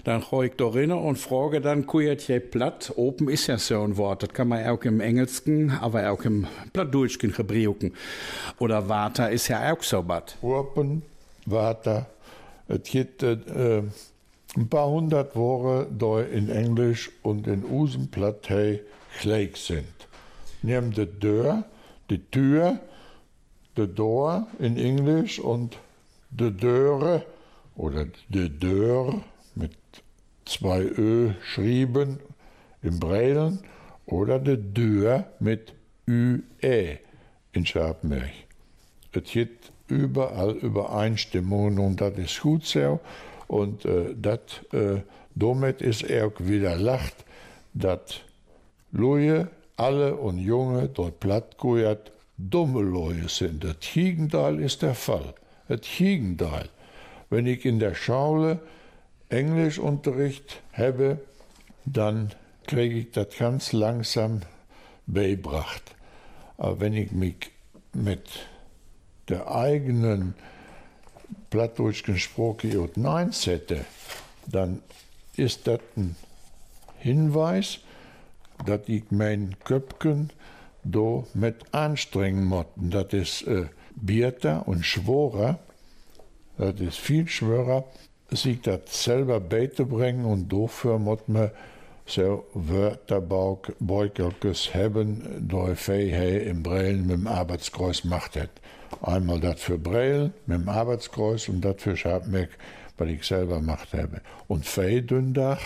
[0.03, 2.93] dann gehe ich da rein und frage dann, kuiert je platt?
[2.97, 6.49] Open ist ja so ein Wort, das kann man auch im Engelschen, aber auch im
[6.73, 7.95] Plattdeutschen gebrauchen.
[8.59, 10.35] Oder Water ist ja auch so was.
[10.43, 11.03] Open,
[11.45, 12.07] Water,
[12.67, 13.83] es gibt äh,
[14.57, 18.49] ein paar hundert Worte da in Englisch und in Usenplatt
[19.21, 19.87] gleich sind.
[20.63, 21.63] Nehmen die Tür,
[22.11, 22.81] die Tür,
[23.77, 25.79] the door in Englisch und
[26.31, 27.25] de Döre
[27.77, 29.23] oder de Deur
[29.55, 29.77] mit
[30.45, 32.19] zwei Ö schrieben
[32.83, 33.61] im Breilen
[34.07, 35.75] oder de Deur mit
[36.09, 36.99] ÜE
[37.53, 38.31] in Scharpenberg.
[39.13, 43.01] Es gibt überall Übereinstimmungen und das ist gut so
[43.49, 44.41] und äh, das
[44.73, 45.01] äh,
[45.35, 47.25] damit ist er auch wieder lacht,
[47.75, 48.21] dass
[48.93, 53.65] Luje, alle und Junge dort plattgujert, dumme Leute sind.
[53.65, 55.35] Das Gegenteil ist der Fall.
[55.69, 56.69] Das Gegenteil.
[57.31, 58.61] Wenn ich in der Schule
[59.29, 61.19] Englischunterricht habe,
[61.85, 62.33] dann
[62.67, 64.43] kriege ich das ganz langsam
[65.07, 65.83] beibracht.
[66.59, 67.51] Aber wenn ich mich
[67.93, 68.29] mit
[69.29, 70.35] der eigenen
[71.51, 73.85] plattdeutschen Sprache und Nein setze,
[74.47, 74.83] dann
[75.37, 76.17] ist das ein
[76.99, 77.81] Hinweis,
[78.65, 80.31] dass ich mein Köpken
[80.91, 82.67] do mit anstrengen muss.
[82.77, 85.59] Das ist äh, bierter und schworer,
[86.59, 87.85] das ist viel schwerer,
[88.31, 91.51] sich das selber beizubringen und dafür muss man
[92.07, 98.49] so Wörterbeutelkes haben, da Fähigkeit im Breilen mit dem Arbeitskreuz macht hat.
[99.03, 102.51] Einmal das für Breilen mit dem Arbeitskreuz und das für Schabmeck,
[102.97, 104.21] was ich selber gemacht habe.
[104.47, 105.61] Und Feidündach,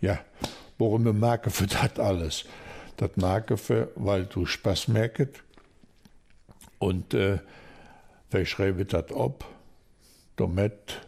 [0.00, 0.18] ja,
[0.78, 2.44] warum wir machen für das alles?
[2.96, 5.42] Das machen wir, weil du Spaß merkst.
[6.78, 7.38] Und äh,
[8.30, 9.44] wir schreiben das ab,
[10.36, 11.00] damit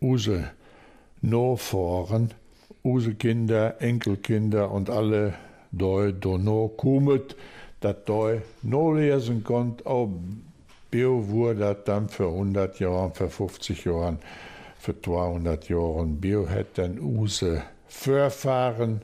[0.00, 0.50] unsere
[1.20, 2.32] Nachfahren,
[2.82, 5.34] unsere Kinder, Enkelkinder und alle
[5.70, 7.22] da no kommen,
[7.80, 10.10] dass da no lesen konnt, auch
[10.90, 14.18] Bio wurde dann für 100 Jahre, für 50 Jahre,
[14.78, 16.04] für 200 Jahre.
[16.06, 19.00] Bio dann unsere Vorfahren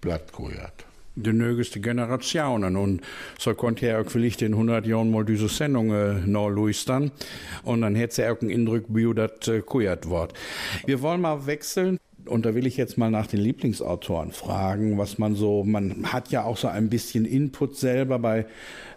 [0.00, 0.86] plattgehört
[1.16, 3.00] de nögeste Generationen und
[3.38, 7.10] so konnte er auch vielleicht in 100 Jahren mal diese Sendung äh, noch luistern
[7.64, 10.34] und dann hätte er auch einen Eindruck, wie das äh, kuiert wird.
[10.84, 15.18] Wir wollen mal wechseln und da will ich jetzt mal nach den Lieblingsautoren fragen, was
[15.18, 18.18] man so, man hat ja auch so ein bisschen Input selber.
[18.18, 18.46] Bei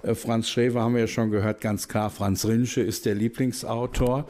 [0.03, 4.27] äh, Franz Schäfer haben wir ja schon gehört, ganz klar, Franz Rinsche ist der Lieblingsautor.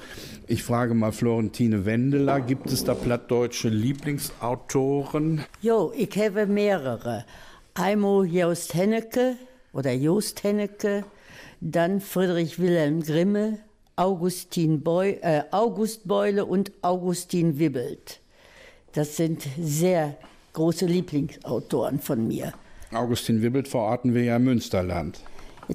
[0.47, 5.45] Ich frage mal Florentine Wendeler, gibt es da plattdeutsche Lieblingsautoren?
[5.61, 7.25] Jo, ich habe mehrere.
[7.79, 9.37] Einmal Jost Hennecke
[9.71, 11.05] oder Jost Hennecke,
[11.61, 13.59] dann Friedrich Wilhelm Grimme,
[13.95, 18.19] Augustin Beu, äh, August Beule und Augustin Wibbelt.
[18.91, 20.17] Das sind sehr
[20.51, 22.51] große Lieblingsautoren von mir.
[22.91, 25.21] Augustin Wibbelt verorten wir ja im Münsterland.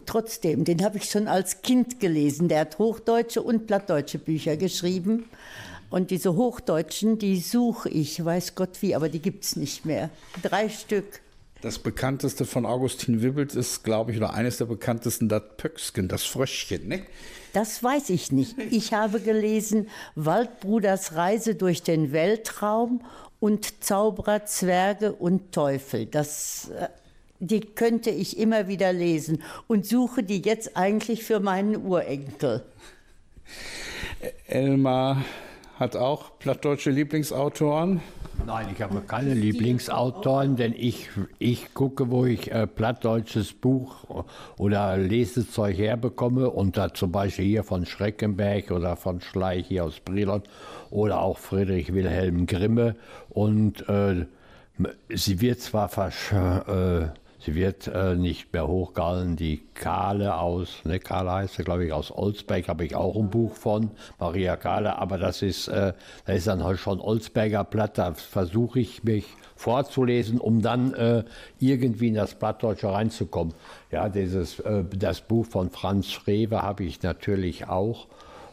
[0.05, 2.49] Trotzdem, den habe ich schon als Kind gelesen.
[2.49, 5.25] Der hat hochdeutsche und plattdeutsche Bücher geschrieben.
[5.89, 10.11] Und diese Hochdeutschen, die suche ich, weiß Gott wie, aber die gibt es nicht mehr.
[10.43, 11.24] Drei Stück.
[11.65, 16.23] Das bekannteste von Augustin Wibbelt ist, glaube ich, oder eines der bekanntesten, das Pöcksken, das
[16.23, 17.05] Fröschchen, ne?
[17.55, 18.55] Das weiß ich nicht.
[18.71, 23.01] Ich habe gelesen Waldbruders Reise durch den Weltraum
[23.41, 26.05] und Zauberer, Zwerge und Teufel.
[26.05, 26.89] Das, äh,
[27.39, 32.63] die könnte ich immer wieder lesen und suche die jetzt eigentlich für meinen Urenkel.
[34.47, 35.25] Elmar
[35.79, 38.03] hat auch plattdeutsche Lieblingsautoren.
[38.47, 41.09] Nein, ich habe keine Lieblingsautoren, denn ich,
[41.39, 44.25] ich gucke, wo ich äh, plattdeutsches Buch
[44.59, 50.01] oder Lesezeug herbekomme und da zum Beispiel hier von Schreckenberg oder von Schleich hier aus
[50.01, 50.43] Brilon
[50.91, 52.97] oder auch Friedrich Wilhelm Grimme
[53.31, 54.27] und äh,
[55.09, 57.09] sie wird zwar versch äh,
[57.45, 59.37] Sie wird äh, nicht mehr hochgehalten.
[59.37, 63.29] Die Kahle aus, ne, Kahle heißt sie, glaube ich, aus Olsberg, habe ich auch ein
[63.29, 65.93] Buch von, Maria Kahle, aber das ist, äh,
[66.25, 69.27] da ist dann halt schon Olsberger Blatt, da versuche ich mich
[69.57, 71.25] vorzulesen, um dann äh,
[71.59, 73.53] irgendwie in das Plattdeutsche reinzukommen.
[73.91, 78.07] Ja, dieses, äh, das Buch von Franz Schrewe habe ich natürlich auch.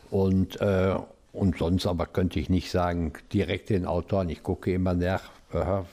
[0.09, 0.95] Und, äh,
[1.31, 5.23] und sonst aber könnte ich nicht sagen, direkt den Autoren, ich gucke immer nach,
[5.53, 5.83] äh,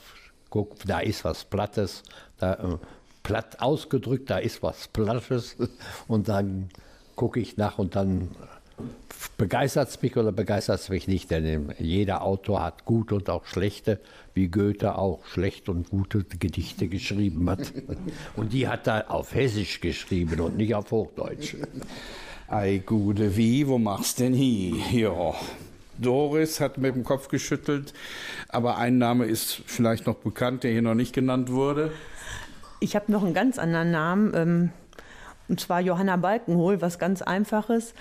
[0.51, 2.03] guck, da ist was Plattes,
[2.39, 2.76] da, äh,
[3.22, 5.57] platt ausgedrückt, da ist was Plattes
[6.09, 6.68] und dann
[7.16, 8.30] gucke ich nach und dann
[9.36, 13.45] begeistert es mich oder begeistert es mich nicht, denn jeder Autor hat gute und auch
[13.47, 14.01] schlechte,
[14.34, 17.72] wie Goethe auch schlechte und gute Gedichte geschrieben hat.
[18.36, 21.57] Und die hat er auf Hessisch geschrieben und nicht auf Hochdeutsch.
[22.47, 24.76] Ei, gute wie, wo machst denn hier?
[24.93, 25.34] Ja.
[25.99, 27.93] Doris hat mit dem Kopf geschüttelt,
[28.49, 31.91] aber ein Name ist vielleicht noch bekannt, der hier noch nicht genannt wurde.
[32.81, 34.70] Ich habe noch einen ganz anderen Namen, ähm,
[35.49, 37.95] und zwar Johanna Balkenhol, was ganz Einfaches.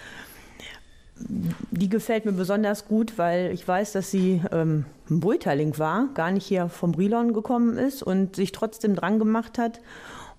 [1.20, 6.32] Die gefällt mir besonders gut, weil ich weiß, dass sie ähm, ein Beurteiling war, gar
[6.32, 9.82] nicht hier vom Brilon gekommen ist und sich trotzdem dran gemacht hat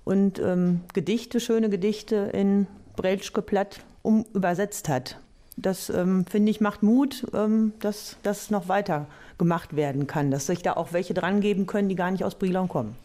[0.05, 5.19] und ähm, Gedichte, schöne Gedichte in Brelschke Platt um, übersetzt hat.
[5.61, 9.07] Das ähm, finde ich macht Mut, ähm, dass das noch weiter
[9.39, 12.35] gemacht werden kann, dass sich da auch welche dran geben können, die gar nicht aus
[12.35, 12.97] Brilon kommen.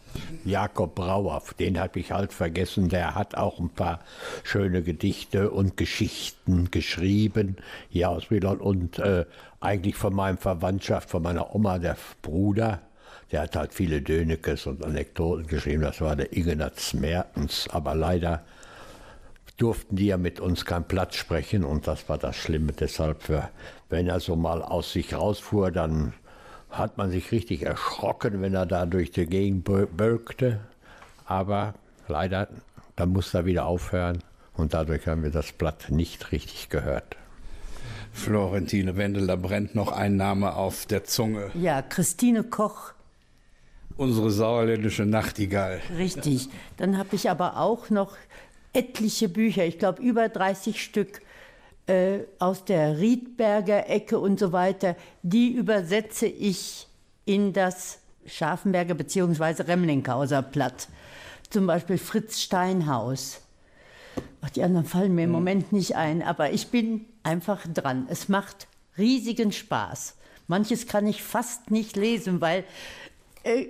[0.44, 4.00] Jakob Brauer, den habe ich halt vergessen, der hat auch ein paar
[4.42, 7.56] schöne Gedichte und Geschichten geschrieben
[7.88, 8.58] hier aus Brilon.
[8.60, 9.24] Und äh,
[9.60, 12.80] eigentlich von meinem Verwandtschaft, von meiner Oma, der Bruder,
[13.32, 18.44] der hat halt viele Dönekes und Anekdoten geschrieben, das war der Ignaz Mertens, aber leider
[19.56, 22.72] durften die ja mit uns kein Platz sprechen und das war das Schlimme.
[22.72, 23.48] Deshalb, für,
[23.88, 26.12] wenn er so mal aus sich rausfuhr, dann
[26.70, 30.60] hat man sich richtig erschrocken, wenn er da durch die Gegend bölkte.
[31.24, 31.74] Aber
[32.08, 32.48] leider,
[32.96, 34.22] dann musste er wieder aufhören
[34.56, 37.16] und dadurch haben wir das Blatt nicht richtig gehört.
[38.12, 41.50] Florentine Wendeler brennt noch ein Name auf der Zunge.
[41.54, 42.92] Ja, Christine Koch.
[43.96, 45.80] Unsere sauerländische Nachtigall.
[45.96, 46.48] Richtig.
[46.76, 48.16] Dann habe ich aber auch noch
[48.74, 51.20] etliche Bücher, ich glaube über 30 Stück
[51.86, 56.86] äh, aus der Riedberger Ecke und so weiter, die übersetze ich
[57.24, 59.62] in das Scharfenberger bzw.
[59.62, 60.88] Remlinghauser Platt.
[61.50, 63.40] Zum Beispiel Fritz Steinhaus.
[64.40, 65.34] Ach, die anderen fallen mir im mhm.
[65.34, 68.06] Moment nicht ein, aber ich bin einfach dran.
[68.10, 68.66] Es macht
[68.98, 70.16] riesigen Spaß.
[70.46, 72.64] Manches kann ich fast nicht lesen, weil
[73.44, 73.66] äh,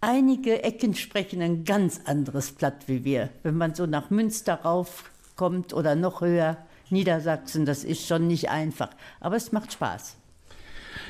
[0.00, 3.30] einige Ecken sprechen ein ganz anderes Platt wie wir.
[3.42, 6.58] Wenn man so nach Münster raufkommt oder noch höher,
[6.90, 8.90] Niedersachsen, das ist schon nicht einfach.
[9.20, 10.16] Aber es macht Spaß.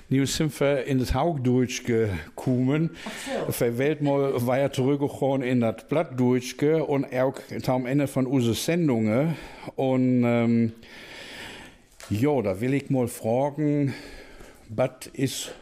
[0.08, 2.90] Nu sind wir in das Haugdeutsch gekommen.
[3.46, 3.52] So.
[3.52, 7.34] Verwählt mal weiter zurückgekommen in das Plattdeutsch und auch
[7.68, 9.36] am Ende von unseren Sendungen.
[9.76, 10.72] Und ähm,
[12.10, 13.94] ja, da will ich mal fragen,
[14.68, 15.52] was ist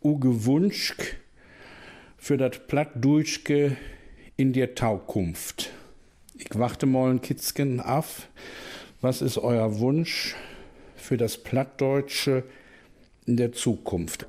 [0.00, 1.21] ungewünscht
[2.22, 3.76] für das Plattdeutschke
[4.36, 5.70] in der Taukunft?
[6.36, 8.28] Ich warte mal ein Kitzken auf.
[9.00, 10.36] Was ist euer Wunsch
[10.94, 12.44] für das Plattdeutsche
[13.26, 14.28] in der Zukunft?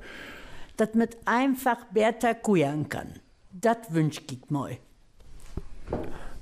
[0.76, 3.20] Dass man einfach besser kuieren kann.
[3.52, 4.76] Das wünsche ich mir.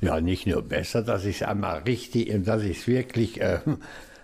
[0.00, 3.58] Ja, nicht nur besser, dass ich es einmal richtig, dass ich es wirklich, äh,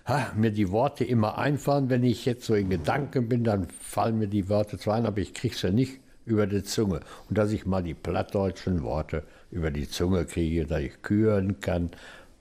[0.05, 1.91] ha, mir die Worte immer einfallen.
[1.91, 5.19] Wenn ich jetzt so in Gedanken bin, dann fallen mir die Worte zwar ein, aber
[5.19, 5.99] ich kriege sie nicht
[6.29, 7.01] über die Zunge.
[7.27, 11.89] Und dass ich mal die plattdeutschen Worte über die Zunge kriege, dass ich küren kann.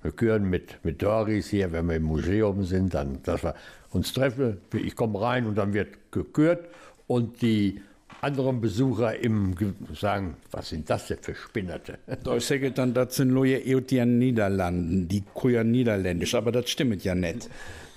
[0.03, 3.55] Wir küren mit, mit Doris hier, wenn wir im Museum sind, dann, dass wir
[3.91, 4.59] uns treffen.
[4.73, 6.69] Ich komme rein und dann wird gekürt
[7.07, 7.81] und die
[8.21, 9.55] anderen Besucher im
[9.95, 11.99] sagen, was sind das denn für Spinnerte?
[12.25, 17.15] Da sage dann, das sind neue Eutian Niederlanden, die kuren niederländisch, aber das stimmt ja
[17.15, 17.49] nicht.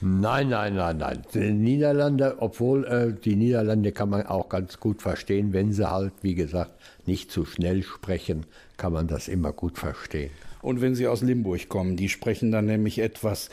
[0.03, 1.21] Nein, nein, nein, nein.
[1.33, 6.13] Die Niederlande, obwohl äh, die Niederlande kann man auch ganz gut verstehen, wenn sie halt,
[6.23, 6.73] wie gesagt,
[7.05, 8.47] nicht zu schnell sprechen,
[8.77, 10.31] kann man das immer gut verstehen.
[10.63, 13.49] Und wenn sie aus Limburg kommen, die sprechen dann nämlich etwas,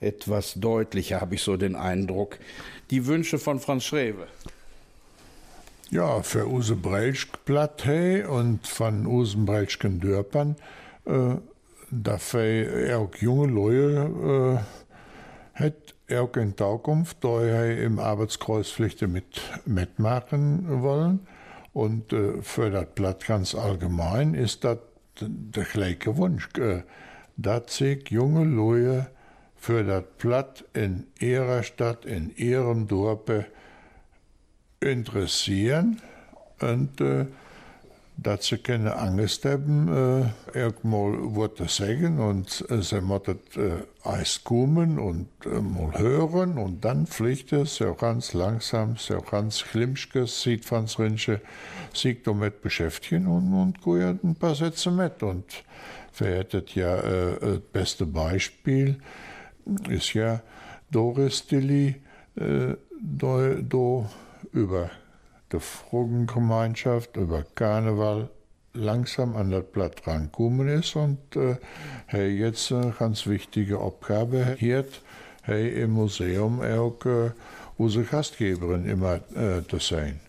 [0.00, 2.38] etwas deutlicher, habe ich so den Eindruck.
[2.90, 4.26] Die Wünsche von Franz Schrewe.
[5.90, 7.86] Ja, für Use Breilschblatt
[8.28, 10.56] und von Usen Breilschken Dörpern,
[11.06, 11.36] äh,
[11.90, 21.26] dafür auch junge Leute, äh, hat in Zukunft da im Arbeitskreuzpflichten mit mitmachen wollen.
[21.72, 24.78] Und äh, für das Blatt ganz allgemein ist das
[25.20, 26.82] der gleiche Wunsch, äh,
[27.36, 29.08] dass sich junge Leute
[29.56, 33.20] für das Blatt in ihrer Stadt, in ihrem Dorf
[34.80, 36.00] interessieren
[36.60, 37.26] und äh,
[38.16, 38.58] dat ze
[38.96, 45.60] Angst haben, äh, irgendmal Worte sagen und äh, sie müssen äh, erst kommen und äh,
[45.60, 51.40] mal hören und dann pflicht es so ganz langsam, so ganz Klimschkes, sieht von Rinche,
[51.92, 55.22] sich damit beschäftigen und, und gehen ein paar Sätze mit.
[55.22, 55.44] Und
[56.12, 58.96] verhättet ja äh, das beste Beispiel
[59.90, 60.40] ist ja
[60.90, 61.96] Doris Dilly,
[62.36, 64.06] äh, do, do
[64.52, 64.90] über
[65.52, 68.30] der Frogengemeinschaft über Karneval
[68.72, 71.56] langsam an das Blatt rangekommen ist und äh,
[72.06, 74.84] hey, jetzt eine ganz wichtige Aufgabe hier
[75.42, 77.30] hey, im Museum auch äh,
[77.78, 80.20] unsere Gastgeberin immer äh, zu sein.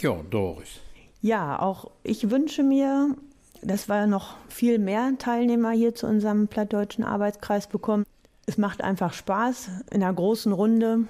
[0.00, 0.80] Ja, Doris.
[1.22, 3.14] Ja, auch ich wünsche mir,
[3.62, 8.04] dass wir noch viel mehr Teilnehmer hier zu unserem plattdeutschen Arbeitskreis bekommen.
[8.46, 11.00] Es macht einfach Spaß in einer großen Runde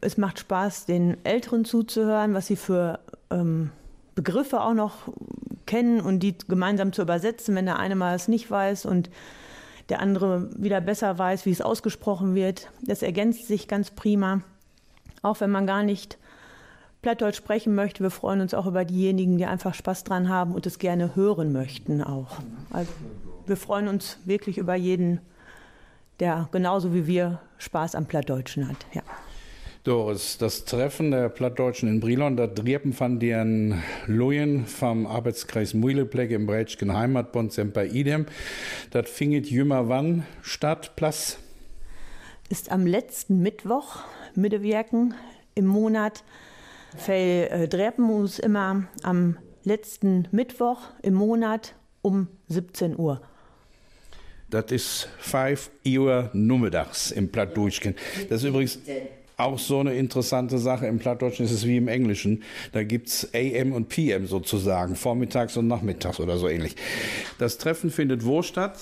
[0.00, 3.70] es macht Spaß, den Älteren zuzuhören, was sie für ähm,
[4.14, 5.08] Begriffe auch noch
[5.66, 9.10] kennen und die gemeinsam zu übersetzen, wenn der eine mal es nicht weiß und
[9.88, 12.70] der andere wieder besser weiß, wie es ausgesprochen wird.
[12.82, 14.40] Das ergänzt sich ganz prima.
[15.22, 16.18] Auch wenn man gar nicht
[17.00, 20.66] Plattdeutsch sprechen möchte, wir freuen uns auch über diejenigen, die einfach Spaß dran haben und
[20.66, 22.38] es gerne hören möchten auch.
[22.70, 22.90] Also
[23.46, 25.20] wir freuen uns wirklich über jeden
[26.20, 28.76] der genauso wie wir Spaß am Plattdeutschen hat.
[28.92, 29.02] Ja.
[29.84, 36.30] Doris, das Treffen der Plattdeutschen in Brilon, da Driepen von den Lujen vom Arbeitskreis Mühlepleck
[36.30, 38.26] im Breitschen Heimatbund Semper Idem.
[38.92, 41.38] Das finget jümmer wann statt, Platz?
[42.48, 44.04] Ist am letzten Mittwoch,
[44.36, 45.14] Mittewirken
[45.56, 46.22] im Monat.
[46.96, 53.20] Fell äh, Drepen muss immer am letzten Mittwoch im Monat um 17 Uhr.
[54.48, 57.96] Das ist 5 Uhr Nummerdags im Plattdeutschen.
[58.28, 58.78] Das ist übrigens
[59.36, 60.86] auch so eine interessante Sache.
[60.86, 62.42] Im Plattdeutschen ist es wie im Englischen.
[62.72, 66.76] Da gibt es AM und PM sozusagen, vormittags und nachmittags oder so ähnlich.
[67.38, 68.78] Das Treffen findet wo statt?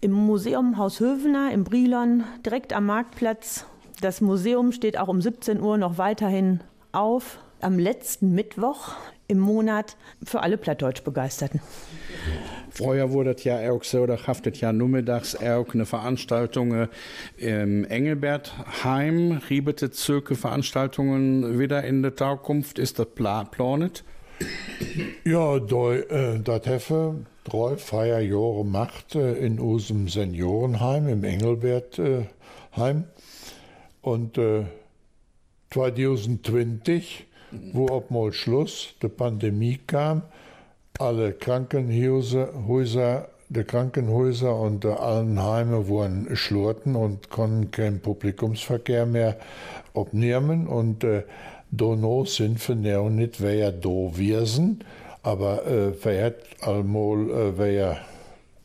[0.00, 3.64] Im Museum Haus Hövener im Brilon, direkt am Marktplatz.
[4.00, 6.60] Das Museum steht auch um 17 Uhr noch weiterhin
[6.92, 7.38] auf.
[7.60, 8.94] Am letzten Mittwoch
[9.26, 11.60] im Monat für alle Plattdeutsch-Begeisterten.
[12.70, 16.88] Vorher wurde das ja auch so, da haftet ja nachmittags auch eine Veranstaltung
[17.36, 22.78] im Engelbertheim, riebete Zirke Veranstaltungen wieder in der Zukunft.
[22.78, 24.04] Ist das planet?
[25.24, 32.24] Ja, äh, das heffe drei Feierjahre macht äh, in unserem Seniorenheim im Engelbertheim.
[32.76, 33.02] Äh,
[34.02, 34.64] Und äh,
[35.70, 37.26] 2020,
[37.72, 40.22] wo ob mal Schluss der Pandemie kam,
[40.98, 49.36] alle Krankenhäuser, Häuser, die Krankenhäuser und die Altenheime wurden schlurten und konnten keinen Publikumsverkehr mehr
[49.94, 50.66] abnehmen.
[50.66, 51.22] Und äh,
[51.70, 54.84] Dono sind für Neo nicht, wer do wirsen,
[55.22, 57.98] aber äh, wer hat allmal äh, wer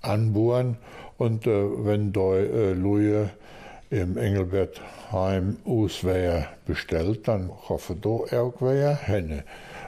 [0.01, 0.77] anbohren
[1.17, 3.29] und äh, wenn da äh, Luje
[3.89, 9.43] im Engelbertheim aus wer bestellt, dann hoffe do auch wer henne.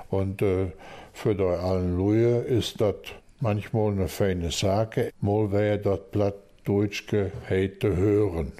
[0.09, 0.67] Und äh,
[1.15, 2.95] für die Halleluja ist das
[3.39, 5.11] manchmal eine feine Sache.
[5.21, 8.51] Mal wäre das Plattdeutschke heute hören.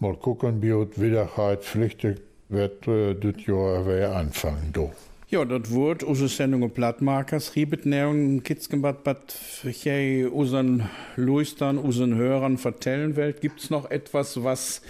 [0.00, 1.28] Mal gucken, wie es wieder
[1.60, 4.70] pflichtig wird, äh, das Jahr wer anfangen.
[4.72, 4.90] Do.
[5.30, 9.86] Ja, das wird unsere Sendung Plattmarkers riebet nähren Kitzgenbad, bad ich
[10.30, 13.32] unseren Luistern, unseren Hörern vertellen will.
[13.32, 14.82] Gibt's noch etwas, was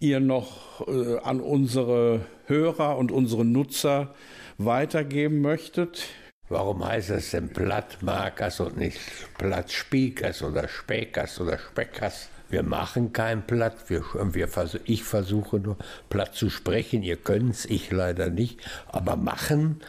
[0.00, 4.14] ihr noch äh, an unsere Hörer und unsere Nutzer
[4.58, 6.08] weitergeben möchtet?
[6.48, 9.00] Warum heißt es denn Plattmarkers und nicht
[9.38, 12.28] Plattspiekers oder Späkers oder Speckers?
[12.50, 14.48] Wir machen kein Platt, wir, wir,
[14.84, 15.76] ich versuche nur
[16.10, 19.80] platt zu sprechen, ihr könnt es, ich leider nicht, aber machen,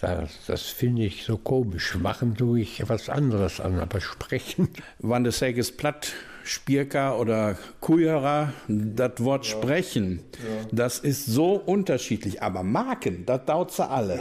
[0.00, 1.96] das, das finde ich so komisch.
[1.96, 4.68] Machen tue ich was anderes an, aber sprechen.
[4.98, 6.12] Wann das Säges platt
[6.46, 9.50] Spierka oder Kujera, das Wort ja.
[9.50, 10.68] sprechen, ja.
[10.70, 12.40] das ist so unterschiedlich.
[12.42, 14.20] Aber Marken, das dauert sie alle.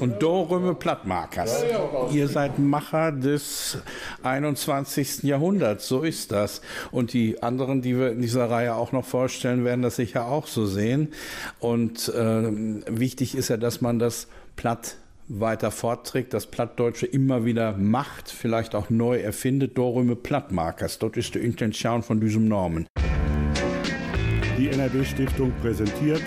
[0.00, 1.64] Und Dorümme Plattmarkers.
[2.12, 3.78] Ihr seid Macher des
[4.22, 5.24] 21.
[5.24, 6.62] Jahrhunderts, so ist das.
[6.90, 10.46] Und die anderen, die wir in dieser Reihe auch noch vorstellen, werden das sicher auch
[10.46, 11.12] so sehen.
[11.60, 12.42] Und äh,
[12.88, 14.96] wichtig ist ja, dass man das platt
[15.28, 20.98] weiter fortträgt, das Plattdeutsche immer wieder macht, vielleicht auch neu erfindet, Dorüme Plattmarkers.
[20.98, 22.86] Dort ist die Intention von diesem Normen.
[24.58, 26.22] Die NRW-Stiftung präsentiert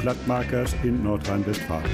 [0.00, 1.88] Plattmarkers in Nordrhein-Westfalen.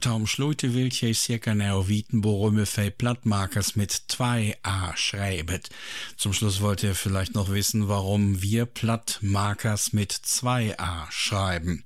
[0.00, 5.70] Taum Schleute will je circa neo Wietenborume fei Plattmarkers mit 2a schreibet.
[6.16, 11.84] Zum Schluss wollt ihr vielleicht noch wissen, warum wir Plattmarkers mit 2a schreiben.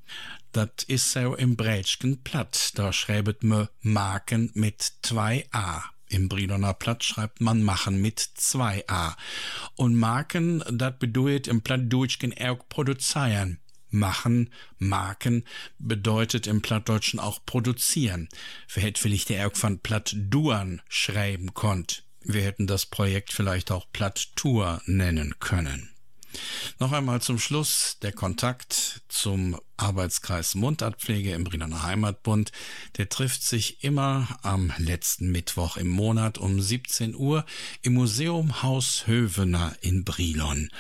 [0.53, 5.83] Dat is so im Brätschken platt, da schreibet me Marken mit 2a.
[6.09, 9.17] Im Bridoner Platt schreibt man machen mit 2a.
[9.77, 13.61] Und Marken, dat bedeutet im Plattdeutschen auch produzieren.
[13.89, 15.45] Machen, Marken
[15.79, 18.29] bedeutet im Plattdeutschen auch produzieren.
[18.75, 22.05] Wer hätte vielleicht der auch von Plattduan schreiben konnt.
[22.21, 25.92] Wir hätten das Projekt vielleicht auch Platttour nennen können.
[26.79, 32.53] Noch einmal zum Schluss der Kontakt zum Arbeitskreis Mundartpflege im Briener Heimatbund.
[32.97, 37.45] Der trifft sich immer am letzten Mittwoch im Monat um 17 Uhr
[37.83, 40.71] im Museum Haus Hövener in Brilon.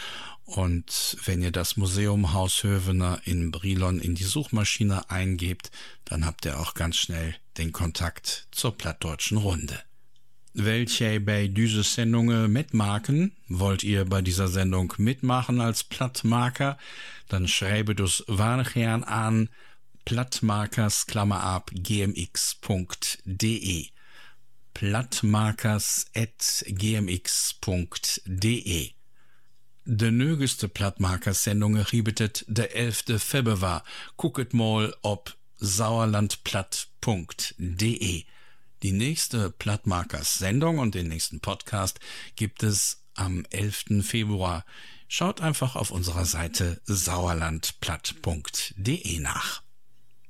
[0.44, 5.70] Und wenn ihr das Museum Haus Hövener in Brilon in die Suchmaschine eingebt,
[6.04, 9.80] dann habt ihr auch ganz schnell den Kontakt zur plattdeutschen Runde.
[10.54, 13.32] Welche bei dieser Sendung mitmachen?
[13.48, 16.76] Wollt ihr bei dieser Sendung mitmachen als Plattmarker?
[17.28, 19.48] Dann schreibe das Warnchern an
[20.04, 22.26] plattmarkers, Klammer ab, gmx.de.
[24.74, 28.10] Plattmarkers at gmx.de.
[29.84, 33.22] De nögeste Plattmarkers-Sendung riebetet der 11.
[33.22, 33.84] Februar.
[34.18, 38.24] Gucket mal ob sauerlandplatt.de.
[38.82, 42.00] Die nächste Plattmarkers Sendung und den nächsten Podcast
[42.34, 44.04] gibt es am 11.
[44.04, 44.64] Februar.
[45.06, 49.62] Schaut einfach auf unserer Seite sauerlandplatt.de nach.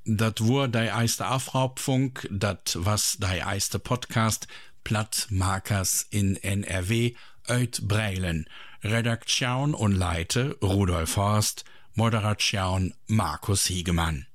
[0.04, 4.46] Dat wur dei eiste Afraubfunk, dat was dei eiste Podcast,
[4.84, 7.14] Plattmarkers in NRW,
[7.48, 8.46] Öt Breilen.
[8.84, 14.26] Redaktion und Leite Rudolf Horst, Moderation Markus Hiegemann.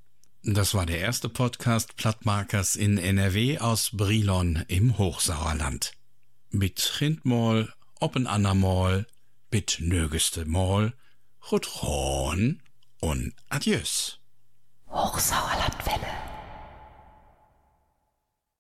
[0.50, 5.92] Das war der erste Podcast Plattmarkers in NRW aus Brilon im Hochsauerland.
[6.52, 9.06] Mit Hindmol, Oppen Anamol,
[9.50, 10.94] bit nögeste Mol,
[11.52, 12.62] Rutron
[13.02, 14.22] und Adieus.
[14.90, 16.27] Hochsauerlandwelle.